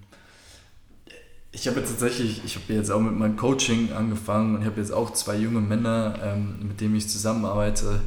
Ich 1.51 1.67
habe 1.67 1.79
jetzt 1.79 1.89
tatsächlich, 1.89 2.45
ich 2.45 2.55
habe 2.55 2.73
jetzt 2.73 2.91
auch 2.91 2.99
mit 2.99 3.17
meinem 3.17 3.35
Coaching 3.35 3.91
angefangen 3.91 4.55
und 4.55 4.62
ich 4.62 4.67
habe 4.67 4.79
jetzt 4.79 4.91
auch 4.91 5.13
zwei 5.13 5.35
junge 5.35 5.62
Männer, 5.62 6.13
ähm, 6.23 6.55
mit 6.67 6.79
denen 6.79 6.95
ich 6.95 7.09
zusammenarbeite. 7.09 8.01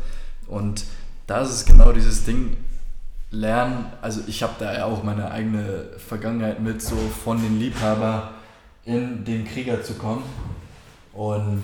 Und 0.46 0.84
da 1.26 1.40
ist 1.40 1.50
es 1.50 1.64
genau 1.64 1.92
dieses 1.92 2.24
Ding, 2.24 2.56
lernen, 3.32 3.86
also 4.00 4.20
ich 4.26 4.42
habe 4.42 4.52
da 4.58 4.72
ja 4.72 4.84
auch 4.84 5.02
meine 5.02 5.30
eigene 5.30 5.86
Vergangenheit 5.96 6.60
mit, 6.60 6.82
so 6.82 6.96
von 6.96 7.42
den 7.42 7.58
Liebhaber 7.58 8.32
in 8.84 9.24
den 9.24 9.44
Krieger 9.44 9.82
zu 9.82 9.94
kommen. 9.94 10.22
Und 11.12 11.62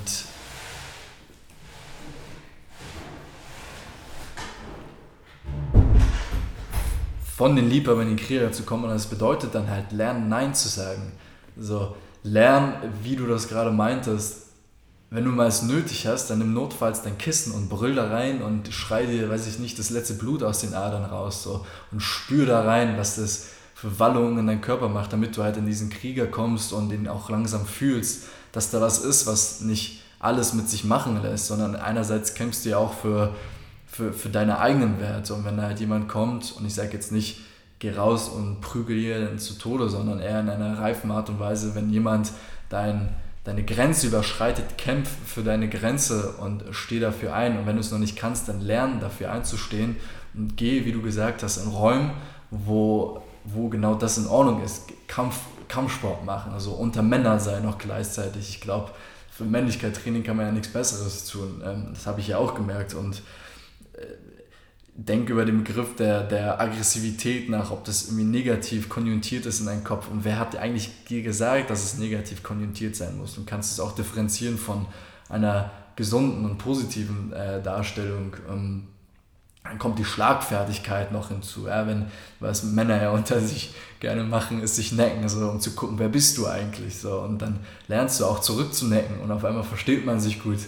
von 7.37 7.55
den 7.55 7.71
Liebhabern 7.71 8.09
in 8.09 8.17
den 8.17 8.27
Krieger 8.27 8.51
zu 8.51 8.65
kommen 8.65 8.83
und 8.85 8.91
das 8.91 9.07
bedeutet 9.07 9.55
dann 9.55 9.71
halt 9.71 9.93
lernen, 9.93 10.29
Nein 10.29 10.55
zu 10.55 10.69
sagen. 10.69 11.13
So, 11.59 11.97
lern, 12.23 12.75
wie 13.03 13.17
du 13.17 13.27
das 13.27 13.49
gerade 13.49 13.71
meintest. 13.71 14.45
Wenn 15.11 15.25
du 15.25 15.31
mal 15.31 15.47
es 15.47 15.63
nötig 15.63 16.07
hast, 16.07 16.29
dann 16.29 16.39
nimm 16.39 16.53
notfalls 16.53 17.01
dein 17.01 17.17
Kissen 17.17 17.53
und 17.53 17.71
brüll 17.71 17.95
da 17.95 18.09
rein 18.09 18.43
und 18.43 18.69
schrei 18.75 19.07
dir, 19.07 19.31
weiß 19.31 19.47
ich 19.47 19.59
nicht, 19.59 19.79
das 19.79 19.89
letzte 19.89 20.15
Blut 20.15 20.43
aus 20.43 20.61
den 20.61 20.75
Adern 20.75 21.05
raus. 21.05 21.43
So, 21.43 21.65
und 21.91 22.01
spür 22.01 22.45
da 22.45 22.63
rein, 22.63 22.99
was 22.99 23.17
das 23.17 23.47
für 23.75 23.99
Wallungen 23.99 24.39
in 24.39 24.47
deinen 24.47 24.61
Körper 24.61 24.89
macht, 24.89 25.13
damit 25.13 25.37
du 25.37 25.43
halt 25.43 25.57
in 25.57 25.65
diesen 25.65 25.89
Krieger 25.89 26.27
kommst 26.27 26.73
und 26.73 26.93
ihn 26.93 27.09
auch 27.09 27.31
langsam 27.31 27.65
fühlst, 27.65 28.25
dass 28.53 28.71
da 28.71 28.81
was 28.81 28.99
ist, 28.99 29.27
was 29.27 29.61
nicht 29.61 30.03
alles 30.19 30.53
mit 30.53 30.69
sich 30.69 30.85
machen 30.85 31.23
lässt, 31.23 31.47
sondern 31.47 31.77
einerseits 31.77 32.35
kämpfst 32.35 32.65
du 32.65 32.71
ja 32.71 32.79
auch 32.79 32.93
für, 32.93 33.35
für, 33.87 34.13
für 34.13 34.29
deine 34.29 34.59
eigenen 34.59 35.01
Werte. 35.01 35.33
Und 35.33 35.45
wenn 35.45 35.57
da 35.57 35.63
halt 35.63 35.81
jemand 35.81 36.09
kommt, 36.09 36.55
und 36.59 36.67
ich 36.67 36.75
sage 36.75 36.93
jetzt 36.93 37.13
nicht, 37.13 37.41
geh 37.79 37.93
raus 37.93 38.29
und 38.29 38.61
prügel 38.61 38.99
ihn 38.99 39.39
zu 39.39 39.55
Tode, 39.59 39.89
sondern 39.89 40.21
eher 40.21 40.41
in 40.41 40.49
einer 40.49 40.79
reifen 40.79 41.11
Art 41.11 41.29
und 41.29 41.39
Weise, 41.39 41.75
wenn 41.75 41.91
jemand 41.91 42.33
dein, 42.69 43.11
deine 43.45 43.65
Grenze 43.65 44.09
überschreitet, 44.09 44.79
kämpf 44.79 45.09
für 45.27 45.43
deine 45.43 45.69
Grenze 45.69 46.33
und 46.41 46.65
steh 46.73 47.01
dafür 47.01 47.35
ein. 47.35 47.59
Und 47.59 47.67
wenn 47.67 47.77
du 47.77 47.81
es 47.81 47.91
noch 47.91 47.99
nicht 47.99 48.17
kannst, 48.17 48.49
dann 48.49 48.61
lern 48.61 49.01
dafür 49.01 49.33
einzustehen 49.33 49.97
und 50.35 50.57
geh, 50.57 50.85
wie 50.85 50.93
du 50.93 51.03
gesagt 51.03 51.43
hast, 51.43 51.59
in 51.59 51.71
Räumen, 51.71 52.11
wo, 52.51 53.23
wo 53.45 53.69
genau 53.69 53.95
das 53.95 54.19
in 54.19 54.27
Ordnung 54.27 54.63
ist. 54.63 54.89
Kampf, 55.07 55.39
Kampfsport 55.69 56.25
machen, 56.25 56.53
also 56.53 56.73
unter 56.73 57.03
Männern 57.03 57.39
sein 57.39 57.63
noch 57.63 57.79
gleichzeitig. 57.79 58.49
Ich 58.49 58.61
glaube, 58.61 58.91
für 59.31 59.45
Männlichkeit-Training 59.45 60.25
kann 60.25 60.37
man 60.37 60.47
ja 60.47 60.53
nichts 60.53 60.69
Besseres 60.69 61.27
tun. 61.27 61.63
Ähm, 61.65 61.91
das 61.93 62.07
habe 62.07 62.21
ich 62.21 62.29
ja 62.29 62.39
auch 62.39 62.55
gemerkt 62.55 62.95
und 62.95 63.23
denke 64.99 65.33
über 65.33 65.45
den 65.45 65.63
Begriff 65.63 65.95
der, 65.95 66.25
der 66.25 66.61
Aggressivität 66.61 67.49
nach, 67.49 67.71
ob 67.71 67.85
das 67.85 68.07
irgendwie 68.07 68.25
negativ 68.25 68.89
konjunktiert 68.89 69.47
ist 69.47 69.61
in 69.61 69.67
deinem 69.67 69.85
Kopf 69.85 70.09
und 70.11 70.25
wer 70.25 70.41
hat 70.41 70.55
dir 70.55 70.61
eigentlich 70.61 70.91
gesagt, 71.07 71.71
dass 71.71 71.85
es 71.85 71.99
negativ 71.99 72.43
konjunktiert 72.43 72.97
sein 72.97 73.17
muss 73.17 73.39
und 73.39 73.47
kannst 73.47 73.71
es 73.73 73.79
auch 73.79 73.95
differenzieren 73.95 74.59
von 74.59 74.87
einer 75.29 75.71
gesunden 75.95 76.45
und 76.45 76.59
positiven 76.59 77.33
äh, 77.33 77.63
Darstellung. 77.63 78.35
Ähm, 78.51 78.89
dann 79.63 79.79
kommt 79.79 80.01
die 80.01 80.05
Schlagfertigkeit 80.05 81.13
noch 81.13 81.29
hinzu, 81.29 81.69
ja, 81.69 81.87
wenn, 81.87 82.07
was 82.41 82.65
Männer 82.65 83.01
ja 83.01 83.11
unter 83.13 83.41
sich 83.41 83.75
gerne 84.01 84.25
machen, 84.25 84.63
ist 84.63 84.75
sich 84.75 84.91
necken, 84.91 85.29
so, 85.29 85.49
um 85.49 85.61
zu 85.61 85.77
gucken, 85.77 86.01
wer 86.01 86.09
bist 86.09 86.39
du 86.39 86.47
eigentlich, 86.47 86.99
so, 86.99 87.21
und 87.21 87.41
dann 87.41 87.61
lernst 87.87 88.19
du 88.19 88.25
auch 88.25 88.41
zurückzunecken 88.41 89.21
und 89.21 89.31
auf 89.31 89.45
einmal 89.45 89.65
versteht 89.65 90.05
man 90.05 90.19
sich 90.19 90.43
gut 90.43 90.59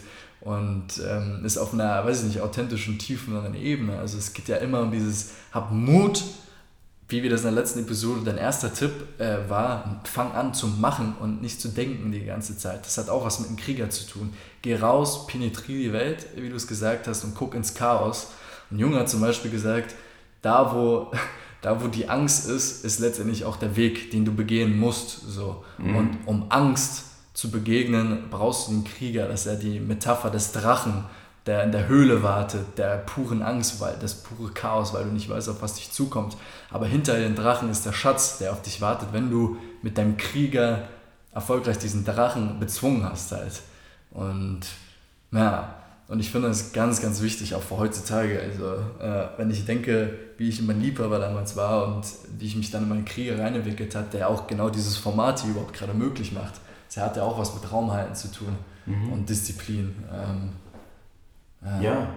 und 0.40 1.02
ähm, 1.06 1.44
ist 1.44 1.58
auf 1.58 1.74
einer, 1.74 2.04
weiß 2.04 2.22
ich 2.22 2.28
nicht, 2.28 2.40
authentischen, 2.40 2.98
tieferen 2.98 3.54
Ebene. 3.54 3.98
Also 3.98 4.16
es 4.16 4.32
geht 4.32 4.48
ja 4.48 4.56
immer 4.56 4.80
um 4.80 4.90
dieses, 4.90 5.32
hab 5.52 5.70
Mut, 5.70 6.22
wie 7.08 7.22
wir 7.22 7.30
das 7.30 7.40
in 7.40 7.46
der 7.46 7.60
letzten 7.60 7.80
Episode, 7.80 8.22
dein 8.24 8.38
erster 8.38 8.72
Tipp 8.72 8.92
äh, 9.18 9.48
war, 9.48 10.00
fang 10.04 10.32
an 10.32 10.54
zu 10.54 10.66
machen 10.68 11.14
und 11.20 11.42
nicht 11.42 11.60
zu 11.60 11.68
denken 11.68 12.12
die 12.12 12.24
ganze 12.24 12.56
Zeit. 12.56 12.86
Das 12.86 12.96
hat 12.96 13.10
auch 13.10 13.24
was 13.24 13.40
mit 13.40 13.50
dem 13.50 13.56
Krieger 13.56 13.90
zu 13.90 14.06
tun. 14.06 14.32
Geh 14.62 14.76
raus, 14.76 15.26
penetriere 15.26 15.78
die 15.78 15.92
Welt, 15.92 16.26
wie 16.36 16.48
du 16.48 16.56
es 16.56 16.66
gesagt 16.66 17.06
hast, 17.06 17.24
und 17.24 17.34
guck 17.34 17.54
ins 17.54 17.74
Chaos. 17.74 18.28
Ein 18.70 18.78
Junge 18.78 18.98
hat 19.00 19.10
zum 19.10 19.20
Beispiel 19.20 19.50
gesagt, 19.50 19.94
da 20.40 20.74
wo, 20.74 21.10
da 21.60 21.82
wo 21.82 21.88
die 21.88 22.08
Angst 22.08 22.48
ist, 22.48 22.84
ist 22.84 23.00
letztendlich 23.00 23.44
auch 23.44 23.56
der 23.56 23.76
Weg, 23.76 24.10
den 24.12 24.24
du 24.24 24.32
begehen 24.32 24.78
musst. 24.78 25.20
So. 25.28 25.64
Mhm. 25.76 25.96
Und 25.96 26.18
um 26.24 26.46
Angst 26.48 27.09
zu 27.40 27.50
begegnen, 27.50 28.24
brauchst 28.30 28.68
du 28.68 28.72
den 28.72 28.84
Krieger. 28.84 29.26
Das 29.26 29.46
ist 29.46 29.46
ja 29.46 29.54
die 29.58 29.80
Metapher 29.80 30.28
des 30.28 30.52
Drachen, 30.52 31.06
der 31.46 31.64
in 31.64 31.72
der 31.72 31.88
Höhle 31.88 32.22
wartet, 32.22 32.76
der 32.76 32.98
puren 32.98 33.40
Angst, 33.40 33.80
weil 33.80 33.96
das 33.98 34.16
pure 34.16 34.52
Chaos, 34.52 34.92
weil 34.92 35.04
du 35.04 35.10
nicht 35.10 35.30
weißt, 35.30 35.48
auf 35.48 35.62
was 35.62 35.76
dich 35.76 35.90
zukommt. 35.90 36.36
Aber 36.70 36.84
hinter 36.84 37.18
den 37.18 37.34
Drachen 37.34 37.70
ist 37.70 37.86
der 37.86 37.94
Schatz, 37.94 38.36
der 38.36 38.52
auf 38.52 38.60
dich 38.60 38.82
wartet, 38.82 39.08
wenn 39.12 39.30
du 39.30 39.56
mit 39.80 39.96
deinem 39.96 40.18
Krieger 40.18 40.82
erfolgreich 41.32 41.78
diesen 41.78 42.04
Drachen 42.04 42.60
bezwungen 42.60 43.08
hast 43.08 43.32
halt. 43.32 43.62
Und 44.10 44.60
ja, 45.32 45.76
und 46.08 46.20
ich 46.20 46.30
finde 46.30 46.48
das 46.48 46.74
ganz, 46.74 47.00
ganz 47.00 47.22
wichtig, 47.22 47.54
auch 47.54 47.62
für 47.62 47.78
heutzutage. 47.78 48.38
Also, 48.38 48.64
äh, 49.02 49.28
wenn 49.38 49.50
ich 49.50 49.64
denke, 49.64 50.12
wie 50.36 50.50
ich 50.50 50.58
in 50.58 50.66
mein 50.66 50.82
Liebhaber 50.82 51.18
damals 51.18 51.56
war 51.56 51.86
und 51.86 52.04
wie 52.38 52.44
ich 52.44 52.56
mich 52.56 52.70
dann 52.70 52.82
in 52.82 52.90
meinen 52.90 53.04
Krieger 53.06 53.38
reinentwickelt 53.38 53.94
hat, 53.94 54.12
der 54.12 54.28
auch 54.28 54.46
genau 54.46 54.68
dieses 54.68 54.98
Format 54.98 55.40
hier 55.40 55.52
überhaupt 55.52 55.72
gerade 55.72 55.94
möglich 55.94 56.32
macht 56.32 56.60
das 56.94 57.04
hat 57.04 57.16
ja 57.16 57.22
auch 57.22 57.38
was 57.38 57.54
mit 57.54 57.70
Raumhalten 57.72 58.14
zu 58.14 58.28
tun 58.32 58.56
mhm. 58.86 59.12
und 59.12 59.28
Disziplin. 59.28 59.94
Ähm, 60.12 60.50
äh. 61.62 61.84
Ja. 61.84 62.08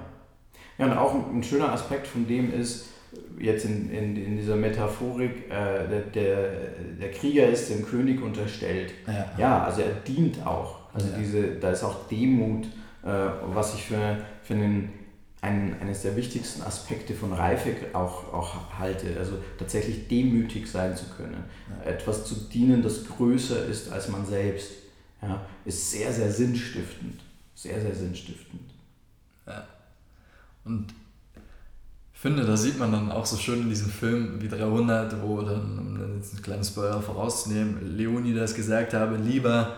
Ja, 0.77 0.86
und 0.88 0.97
auch 0.97 1.13
ein, 1.13 1.43
schöner 1.43 1.71
Aspekt 1.71 2.07
von 2.07 2.27
dem 2.27 2.51
ist, 2.51 2.88
jetzt 3.39 3.65
in, 3.65 3.91
in, 3.91 4.15
in 4.15 4.38
dieser 4.38 4.55
Metaphorik, 4.55 5.51
äh, 5.51 5.88
der, 5.88 6.01
der, 6.13 6.51
der 6.99 7.12
Krieger 7.12 7.47
ist 7.47 7.69
dem 7.69 7.86
König 7.86 8.21
unterstellt. 8.21 8.91
Ja, 9.05 9.25
ja 9.38 9.63
also 9.63 9.81
er 9.81 9.91
dient 10.07 10.45
auch. 10.45 10.79
Also 10.93 11.09
ja. 11.09 11.17
diese, 11.19 11.55
da 11.55 11.71
ist 11.71 11.83
auch 11.83 12.07
Demut, 12.07 12.65
äh, 13.03 13.07
was 13.53 13.75
ich 13.75 13.83
für, 13.83 14.17
für 14.41 14.53
einen 14.55 14.89
ein, 15.43 15.75
eines 15.82 16.03
der 16.03 16.15
wichtigsten 16.15 16.62
Aspekte 16.62 17.13
von 17.13 17.34
Reife 17.34 17.75
auch, 17.91 18.34
auch 18.34 18.79
halte. 18.79 19.17
Also 19.19 19.34
tatsächlich 19.58 20.08
demütig 20.08 20.71
sein 20.71 20.95
zu 20.95 21.06
können. 21.17 21.43
Ja. 21.69 21.91
Etwas 21.91 22.25
zu 22.25 22.36
dienen, 22.36 22.82
das 22.82 23.06
größer 23.06 23.65
ist 23.65 23.91
als 23.91 24.08
man 24.08 24.25
selbst, 24.25 24.71
ja, 25.21 25.45
ist 25.65 25.91
sehr, 25.91 26.13
sehr 26.13 26.32
sinnstiftend. 26.32 27.19
Sehr, 27.56 27.79
sehr 27.82 27.93
sinnstiftend. 27.93 28.71
Ja. 29.45 29.67
Und 30.63 30.93
ich 32.13 32.19
finde, 32.19 32.45
da 32.45 32.56
sieht 32.56 32.79
man 32.79 32.93
dann 32.93 33.12
auch 33.12 33.25
so 33.25 33.36
schön 33.36 33.63
in 33.63 33.69
diesem 33.69 33.91
Film 33.91 34.41
wie 34.41 34.47
300, 34.47 35.21
wo 35.21 35.41
dann, 35.41 35.77
um 35.77 36.15
jetzt 36.15 36.36
ein 36.36 36.41
kleines 36.41 36.69
Spoiler 36.69 37.01
vorauszunehmen, 37.01 37.97
Leonidas 37.97 38.56
gesagt 38.56 38.93
habe, 38.93 39.17
lieber 39.17 39.75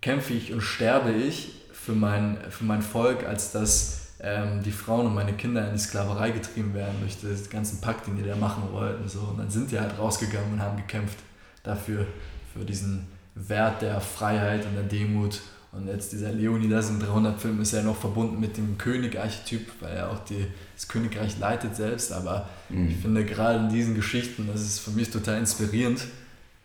kämpfe 0.00 0.32
ich 0.32 0.54
und 0.54 0.62
sterbe 0.62 1.12
ich 1.12 1.52
für 1.70 1.92
mein, 1.92 2.38
für 2.48 2.64
mein 2.64 2.80
Volk, 2.80 3.24
als 3.26 3.52
dass 3.52 4.01
ähm, 4.22 4.62
die 4.62 4.70
Frauen 4.70 5.06
und 5.06 5.14
meine 5.14 5.32
Kinder 5.32 5.66
in 5.66 5.74
die 5.74 5.80
Sklaverei 5.80 6.30
getrieben 6.30 6.74
werden 6.74 6.94
durch 7.00 7.20
den 7.20 7.50
ganzen 7.50 7.80
Pakt, 7.80 8.06
den 8.06 8.16
die 8.16 8.22
da 8.22 8.36
machen 8.36 8.62
wollten. 8.70 9.08
So. 9.08 9.20
Und 9.20 9.38
dann 9.38 9.50
sind 9.50 9.70
die 9.72 9.80
halt 9.80 9.98
rausgegangen 9.98 10.52
und 10.52 10.62
haben 10.62 10.76
gekämpft 10.76 11.18
dafür, 11.64 12.06
für 12.52 12.64
diesen 12.64 13.06
Wert 13.34 13.82
der 13.82 14.00
Freiheit 14.00 14.64
und 14.66 14.74
der 14.74 14.84
Demut 14.84 15.40
Und 15.72 15.88
jetzt 15.88 16.12
dieser 16.12 16.30
Leonidas 16.30 16.90
im 16.90 17.00
300-Film 17.00 17.60
ist 17.62 17.72
ja 17.72 17.82
noch 17.82 17.96
verbunden 17.96 18.38
mit 18.38 18.56
dem 18.58 18.78
König-Archetyp, 18.78 19.72
weil 19.80 19.96
er 19.96 20.10
auch 20.10 20.22
die, 20.24 20.46
das 20.74 20.86
Königreich 20.86 21.38
leitet 21.38 21.74
selbst. 21.74 22.12
Aber 22.12 22.48
mhm. 22.68 22.88
ich 22.88 22.96
finde 22.98 23.24
gerade 23.24 23.58
in 23.58 23.70
diesen 23.70 23.94
Geschichten, 23.94 24.46
das 24.52 24.60
ist 24.60 24.78
für 24.78 24.90
mich 24.90 25.10
total 25.10 25.38
inspirierend, 25.38 26.06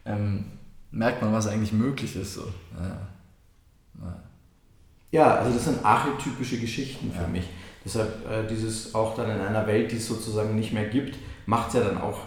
ähm, 0.06 0.46
merkt 0.92 1.22
man, 1.22 1.34
was 1.34 1.48
eigentlich 1.48 1.74
möglich 1.74 2.16
ist. 2.16 2.34
So. 2.34 2.52
Ja. 2.80 3.08
Ja. 4.02 4.27
Ja 5.12 5.36
also 5.36 5.54
das 5.54 5.66
sind 5.66 5.86
archetypische 5.86 6.60
Geschichten 6.60 7.12
für 7.12 7.24
ja. 7.24 7.28
mich. 7.28 7.46
Deshalb 7.86 8.30
äh, 8.30 8.48
dieses 8.50 8.94
auch 8.94 9.16
dann 9.16 9.30
in 9.30 9.40
einer 9.40 9.66
Welt, 9.66 9.92
die 9.92 9.98
es 9.98 10.08
sozusagen 10.08 10.56
nicht 10.56 10.74
mehr 10.74 10.86
gibt, 10.86 11.18
macht 11.46 11.70
es 11.70 11.76
ja 11.76 11.82
dann 11.82 12.02
auch 12.02 12.20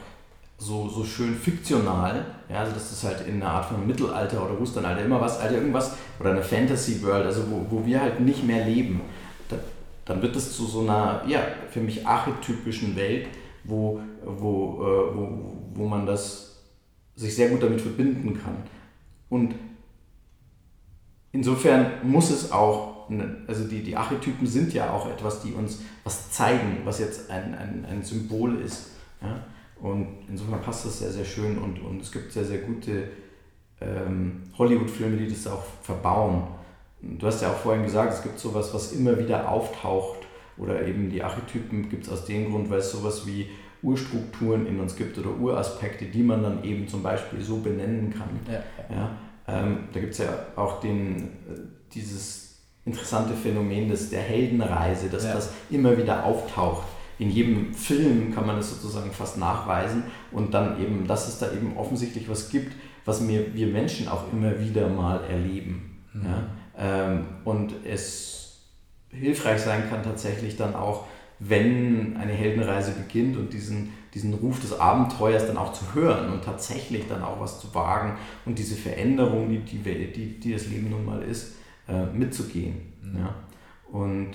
so, 0.60 0.88
so 0.88 1.04
schön 1.04 1.34
fiktional, 1.34 2.26
ja, 2.50 2.60
also 2.60 2.72
das 2.72 2.92
ist 2.92 3.04
halt 3.04 3.26
in 3.26 3.42
einer 3.42 3.50
Art 3.50 3.64
von 3.64 3.86
Mittelalter 3.86 4.44
oder 4.44 4.54
Rusternalter 4.54 5.02
immer 5.02 5.20
was, 5.20 5.40
also 5.40 5.54
irgendwas, 5.54 5.96
oder 6.18 6.32
eine 6.32 6.42
Fantasy-World, 6.42 7.24
also 7.24 7.50
wo, 7.50 7.66
wo 7.70 7.86
wir 7.86 8.00
halt 8.00 8.20
nicht 8.20 8.44
mehr 8.44 8.66
leben, 8.66 9.00
da, 9.48 9.56
dann 10.04 10.20
wird 10.20 10.36
es 10.36 10.54
zu 10.54 10.66
so 10.66 10.82
einer, 10.82 11.22
ja, 11.26 11.40
für 11.70 11.80
mich 11.80 12.06
archetypischen 12.06 12.94
Welt, 12.94 13.28
wo, 13.64 14.00
wo, 14.22 14.82
äh, 14.82 15.16
wo, 15.16 15.56
wo 15.74 15.88
man 15.88 16.04
das 16.04 16.62
sich 17.16 17.34
sehr 17.34 17.48
gut 17.48 17.62
damit 17.62 17.80
verbinden 17.80 18.38
kann. 18.42 18.56
Und 19.30 19.54
insofern 21.32 21.92
muss 22.02 22.30
es 22.30 22.52
auch, 22.52 23.08
also 23.46 23.64
die, 23.64 23.82
die 23.82 23.96
Archetypen 23.96 24.46
sind 24.46 24.72
ja 24.72 24.92
auch 24.92 25.10
etwas, 25.10 25.42
die 25.42 25.52
uns 25.52 25.80
was 26.04 26.30
zeigen, 26.30 26.78
was 26.84 26.98
jetzt 27.00 27.30
ein, 27.30 27.54
ein, 27.54 27.86
ein 27.90 28.02
Symbol 28.02 28.60
ist. 28.60 28.92
Ja? 29.20 29.44
Und 29.80 30.08
insofern 30.28 30.60
passt 30.60 30.86
das 30.86 30.98
sehr, 30.98 31.10
sehr 31.10 31.24
schön 31.24 31.58
und, 31.58 31.80
und 31.80 32.02
es 32.02 32.12
gibt 32.12 32.32
sehr, 32.32 32.44
sehr 32.44 32.58
gute 32.58 33.04
ähm, 33.80 34.42
Hollywood-Filme, 34.58 35.16
die 35.16 35.28
das 35.28 35.46
auch 35.46 35.64
verbauen. 35.82 36.42
Du 37.00 37.26
hast 37.26 37.40
ja 37.40 37.50
auch 37.50 37.56
vorhin 37.56 37.84
gesagt, 37.84 38.12
es 38.12 38.22
gibt 38.22 38.38
sowas, 38.38 38.74
was 38.74 38.92
immer 38.92 39.18
wieder 39.18 39.48
auftaucht 39.48 40.18
oder 40.58 40.86
eben 40.86 41.10
die 41.10 41.22
Archetypen 41.22 41.88
gibt 41.88 42.04
es 42.04 42.12
aus 42.12 42.26
dem 42.26 42.50
Grund, 42.50 42.68
weil 42.68 42.80
es 42.80 42.92
sowas 42.92 43.26
wie 43.26 43.46
Urstrukturen 43.82 44.66
in 44.66 44.78
uns 44.78 44.94
gibt 44.94 45.16
oder 45.18 45.30
Uraspekte, 45.30 46.04
die 46.04 46.22
man 46.22 46.42
dann 46.42 46.62
eben 46.64 46.86
zum 46.86 47.02
Beispiel 47.02 47.40
so 47.40 47.60
benennen 47.60 48.12
kann. 48.12 48.28
Ja. 48.46 48.94
Ja, 48.94 49.16
ähm, 49.50 49.88
da 49.92 50.00
gibt 50.00 50.12
es 50.12 50.18
ja 50.18 50.28
auch 50.56 50.80
den, 50.80 51.22
äh, 51.22 51.60
dieses 51.92 52.60
interessante 52.84 53.34
Phänomen 53.34 53.88
des, 53.88 54.10
der 54.10 54.22
Heldenreise, 54.22 55.08
dass 55.08 55.24
ja. 55.24 55.34
das 55.34 55.50
immer 55.70 55.96
wieder 55.96 56.24
auftaucht 56.24 56.84
in 57.20 57.30
jedem 57.30 57.74
Film 57.74 58.34
kann 58.34 58.46
man 58.46 58.58
es 58.58 58.70
sozusagen 58.70 59.12
fast 59.12 59.36
nachweisen 59.36 60.04
und 60.32 60.54
dann 60.54 60.80
eben, 60.80 61.06
dass 61.06 61.28
es 61.28 61.38
da 61.38 61.52
eben 61.52 61.76
offensichtlich 61.76 62.30
was 62.30 62.48
gibt, 62.48 62.72
was 63.04 63.28
wir, 63.28 63.54
wir 63.54 63.66
Menschen 63.66 64.08
auch 64.08 64.32
immer 64.32 64.58
wieder 64.58 64.88
mal 64.88 65.22
erleben. 65.24 65.98
Mhm. 66.14 66.24
Ja? 66.24 66.42
Ähm, 66.78 67.26
und 67.44 67.74
es 67.84 68.62
hilfreich 69.10 69.60
sein 69.60 69.90
kann 69.90 70.02
tatsächlich 70.02 70.56
dann 70.56 70.74
auch, 70.74 71.04
wenn 71.38 72.16
eine 72.16 72.32
Heldenreise 72.32 72.92
beginnt 72.92 73.36
und 73.36 73.52
diesen, 73.52 73.92
diesen 74.14 74.34
Ruf 74.34 74.60
des 74.60 74.78
Abenteuers 74.78 75.46
dann 75.46 75.56
auch 75.56 75.72
zu 75.72 75.94
hören 75.94 76.32
und 76.32 76.44
tatsächlich 76.44 77.06
dann 77.08 77.22
auch 77.22 77.40
was 77.40 77.60
zu 77.60 77.72
wagen 77.74 78.18
und 78.44 78.58
diese 78.58 78.74
Veränderung, 78.74 79.48
die, 79.48 79.58
die, 79.58 80.12
die, 80.12 80.40
die 80.40 80.52
das 80.52 80.66
Leben 80.66 80.90
nun 80.90 81.04
mal 81.04 81.22
ist, 81.22 81.54
äh, 81.88 82.06
mitzugehen. 82.06 82.92
Mhm. 83.02 83.18
Ja? 83.18 83.34
Und 83.92 84.32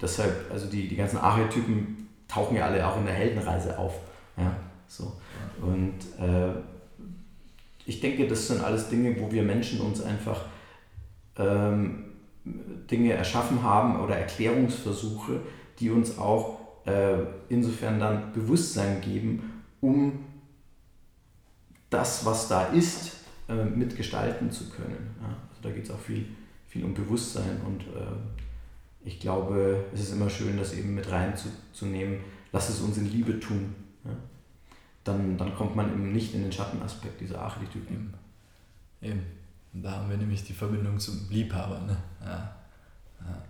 deshalb, 0.00 0.50
also 0.50 0.66
die, 0.66 0.88
die 0.88 0.96
ganzen 0.96 1.18
Archetypen 1.18 2.08
tauchen 2.28 2.56
ja 2.56 2.66
alle 2.66 2.86
auch 2.86 2.96
in 2.96 3.06
der 3.06 3.14
Heldenreise 3.14 3.78
auf. 3.78 3.94
Ja, 4.36 4.56
so. 4.86 5.12
Und 5.60 5.94
äh, 6.20 6.52
ich 7.86 8.00
denke, 8.00 8.26
das 8.26 8.48
sind 8.48 8.62
alles 8.62 8.88
Dinge, 8.88 9.20
wo 9.20 9.30
wir 9.30 9.42
Menschen 9.42 9.80
uns 9.80 10.02
einfach 10.02 10.46
ähm, 11.38 12.04
Dinge 12.90 13.12
erschaffen 13.12 13.62
haben 13.62 14.00
oder 14.00 14.16
Erklärungsversuche, 14.16 15.40
die 15.78 15.90
uns 15.90 16.18
auch 16.18 16.58
äh, 16.86 17.18
insofern 17.48 17.98
dann 17.98 18.32
Bewusstsein 18.32 19.00
geben, 19.00 19.62
um 19.80 20.24
das, 21.90 22.24
was 22.24 22.48
da 22.48 22.66
ist, 22.66 23.16
äh, 23.48 23.64
mitgestalten 23.64 24.50
zu 24.50 24.68
können. 24.70 25.14
Ja? 25.20 25.28
Also 25.28 25.62
da 25.62 25.70
geht 25.70 25.84
es 25.84 25.90
auch 25.90 25.98
viel, 25.98 26.26
viel 26.66 26.84
um 26.84 26.94
Bewusstsein 26.94 27.60
und 27.66 27.82
äh, 27.82 29.06
ich 29.06 29.20
glaube, 29.20 29.84
es 29.92 30.00
ist 30.00 30.12
immer 30.12 30.30
schön, 30.30 30.56
das 30.56 30.72
eben 30.72 30.94
mit 30.94 31.10
reinzunehmen. 31.10 32.20
Lass 32.52 32.70
es 32.70 32.80
uns 32.80 32.96
in 32.96 33.10
Liebe 33.10 33.38
tun. 33.38 33.74
Ja? 34.04 34.12
Dann, 35.04 35.36
dann 35.36 35.54
kommt 35.54 35.76
man 35.76 35.92
eben 35.92 36.12
nicht 36.12 36.34
in 36.34 36.42
den 36.42 36.52
Schattenaspekt 36.52 37.20
dieser 37.20 37.40
Archetypen. 37.42 38.14
Eben. 39.02 39.12
eben. 39.12 39.22
Da 39.74 39.92
haben 39.92 40.08
wir 40.08 40.16
nämlich 40.16 40.44
die 40.44 40.52
Verbindung 40.52 40.98
zum 40.98 41.28
Liebhaber. 41.28 41.80
Ne? 41.80 41.96
Ja. 42.24 42.56
ja. 43.20 43.42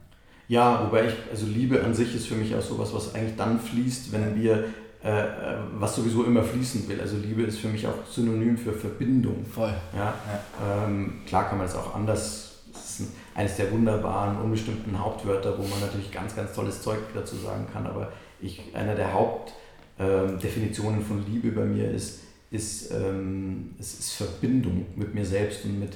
Ja, 0.48 0.85
wobei 0.85 1.07
ich, 1.07 1.14
also 1.30 1.46
Liebe 1.46 1.83
an 1.83 1.94
sich 1.94 2.14
ist 2.14 2.26
für 2.26 2.35
mich 2.35 2.54
auch 2.54 2.61
sowas, 2.61 2.92
was 2.92 3.14
eigentlich 3.14 3.37
dann 3.37 3.59
fließt, 3.59 4.12
wenn 4.12 4.40
wir, 4.40 4.64
äh, 5.02 5.09
äh, 5.09 5.57
was 5.78 5.96
sowieso 5.96 6.24
immer 6.24 6.42
fließen 6.42 6.88
will. 6.88 7.00
Also 7.00 7.16
Liebe 7.16 7.42
ist 7.42 7.59
für 7.59 7.68
mich 7.68 7.87
auch 7.87 8.07
Synonym 8.11 8.59
für 8.59 8.72
Verbindung. 8.72 9.44
Voll. 9.46 9.72
Ja. 9.94 10.14
ja. 10.14 10.85
Ähm, 10.87 11.22
klar 11.26 11.48
kann 11.48 11.59
man 11.59 11.66
es 11.66 11.74
auch 11.74 11.94
anders, 11.94 12.62
das 12.72 12.90
ist 12.90 13.00
ein, 13.00 13.09
eines 13.35 13.57
der 13.57 13.72
wunderbaren, 13.72 14.38
unbestimmten 14.38 14.98
Hauptwörter, 14.98 15.57
wo 15.59 15.62
man 15.62 15.80
natürlich 15.80 16.12
ganz, 16.12 16.37
ganz 16.37 16.52
tolles 16.52 16.83
Zeug 16.83 16.98
dazu 17.14 17.37
sagen 17.37 17.66
kann. 17.72 17.87
Aber 17.87 18.12
ich, 18.40 18.61
einer 18.74 18.94
der 18.94 19.14
Hauptdefinitionen 19.14 21.00
ähm, 21.00 21.07
von 21.07 21.24
Liebe 21.26 21.52
bei 21.52 21.64
mir 21.64 21.90
ist, 21.90 22.20
ist, 22.50 22.92
ähm, 22.92 23.74
es 23.80 23.98
ist 23.98 24.12
Verbindung 24.12 24.87
mit 24.94 25.14
mir 25.14 25.24
selbst 25.24 25.64
und 25.64 25.80
mit 25.80 25.94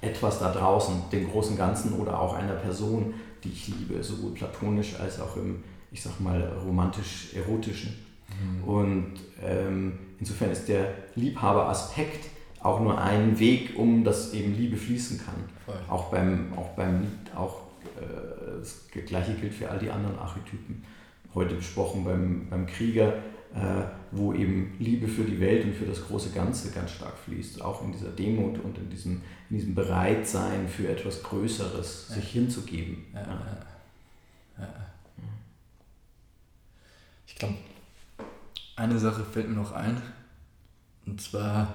etwas 0.00 0.38
da 0.38 0.52
draußen, 0.52 0.94
dem 1.10 1.30
großen 1.30 1.56
Ganzen 1.56 1.94
oder 1.94 2.20
auch 2.20 2.34
einer 2.34 2.54
Person, 2.54 3.14
die 3.42 3.50
ich 3.50 3.68
liebe, 3.68 4.02
sowohl 4.02 4.32
platonisch 4.32 4.98
als 5.00 5.20
auch 5.20 5.36
im, 5.36 5.62
ich 5.90 6.02
sag 6.02 6.20
mal, 6.20 6.40
romantisch-erotischen. 6.64 7.94
Mhm. 8.28 8.64
Und 8.64 9.12
ähm, 9.42 9.98
insofern 10.20 10.50
ist 10.50 10.68
der 10.68 10.94
Liebhaberaspekt 11.14 12.30
auch 12.60 12.80
nur 12.80 13.00
ein 13.00 13.38
Weg, 13.38 13.76
um 13.76 14.04
dass 14.04 14.32
eben 14.34 14.54
Liebe 14.54 14.76
fließen 14.76 15.18
kann. 15.18 15.36
Voll. 15.64 15.76
Auch 15.88 16.10
beim, 16.10 16.52
auch 16.56 16.68
beim 16.70 17.02
Lied, 17.02 17.36
auch 17.36 17.62
äh, 17.96 18.60
das 18.60 18.86
gleiche 19.06 19.34
gilt 19.34 19.54
für 19.54 19.70
all 19.70 19.78
die 19.78 19.90
anderen 19.90 20.18
Archetypen. 20.18 20.82
Heute 21.34 21.54
besprochen 21.54 22.04
beim, 22.04 22.46
beim 22.50 22.66
Krieger, 22.66 23.14
wo 24.10 24.32
eben 24.32 24.74
Liebe 24.78 25.08
für 25.08 25.24
die 25.24 25.40
Welt 25.40 25.64
und 25.64 25.74
für 25.74 25.86
das 25.86 26.06
große 26.06 26.30
Ganze 26.30 26.70
ganz 26.70 26.92
stark 26.92 27.16
fließt. 27.18 27.62
Auch 27.62 27.82
in 27.82 27.92
dieser 27.92 28.10
Demut 28.10 28.58
und 28.62 28.78
in 28.78 28.90
diesem, 28.90 29.22
in 29.50 29.56
diesem 29.56 29.74
Bereitsein 29.74 30.68
für 30.68 30.88
etwas 30.88 31.22
Größeres, 31.22 32.06
ja. 32.08 32.14
sich 32.16 32.28
hinzugeben. 32.30 33.04
Ja, 33.14 33.20
ja. 34.58 34.68
Ich 37.26 37.34
glaube, 37.36 37.54
eine 38.76 38.98
Sache 38.98 39.24
fällt 39.24 39.48
mir 39.48 39.56
noch 39.56 39.72
ein. 39.72 40.00
Und 41.06 41.20
zwar 41.20 41.74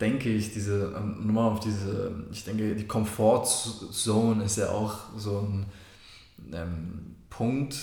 denke 0.00 0.28
ich, 0.28 0.52
diese, 0.52 0.94
ähm, 0.96 1.26
nochmal 1.26 1.52
auf 1.52 1.60
diese, 1.60 2.26
ich 2.30 2.44
denke, 2.44 2.74
die 2.74 2.86
Comfortzone 2.86 4.44
ist 4.44 4.56
ja 4.56 4.70
auch 4.70 4.98
so 5.16 5.40
ein 5.40 5.66
ähm, 6.52 7.16
Punkt, 7.30 7.76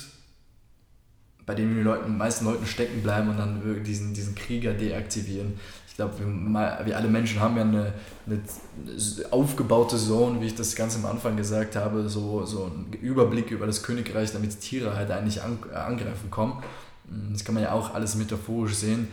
bei 1.46 1.56
dem 1.56 1.76
die 1.76 1.82
Leute, 1.82 2.08
meisten 2.08 2.46
Leuten 2.46 2.66
stecken 2.66 3.02
bleiben 3.02 3.30
und 3.30 3.38
dann 3.38 3.84
diesen, 3.84 4.14
diesen 4.14 4.36
Krieger 4.36 4.74
deaktivieren. 4.74 5.54
Ich 5.88 5.96
glaube, 5.96 6.14
wir, 6.20 6.86
wir 6.86 6.98
alle 6.98 7.08
Menschen 7.10 7.40
haben 7.42 7.58
ja 7.58 7.64
eine, 7.64 7.94
eine 8.26 8.42
aufgebaute 9.32 9.98
Zone, 9.98 10.40
wie 10.42 10.46
ich 10.46 10.56
das 10.56 10.76
ganz 10.76 10.96
am 10.96 11.06
Anfang 11.06 11.36
gesagt 11.36 11.76
habe, 11.76 12.08
so, 12.08 12.46
so 12.46 12.66
einen 12.66 12.94
Überblick 13.02 13.52
über 13.52 13.66
das 13.66 13.84
Königreich, 13.84 14.32
damit 14.32 14.60
Tiere 14.60 14.96
halt 14.96 15.12
eigentlich 15.12 15.42
an, 15.42 15.60
angreifen 15.74 16.30
kommen. 16.30 16.64
Das 17.32 17.44
kann 17.44 17.56
man 17.56 17.64
ja 17.64 17.74
auch 17.74 17.94
alles 17.94 18.16
metaphorisch 18.16 18.76
sehen, 18.76 19.10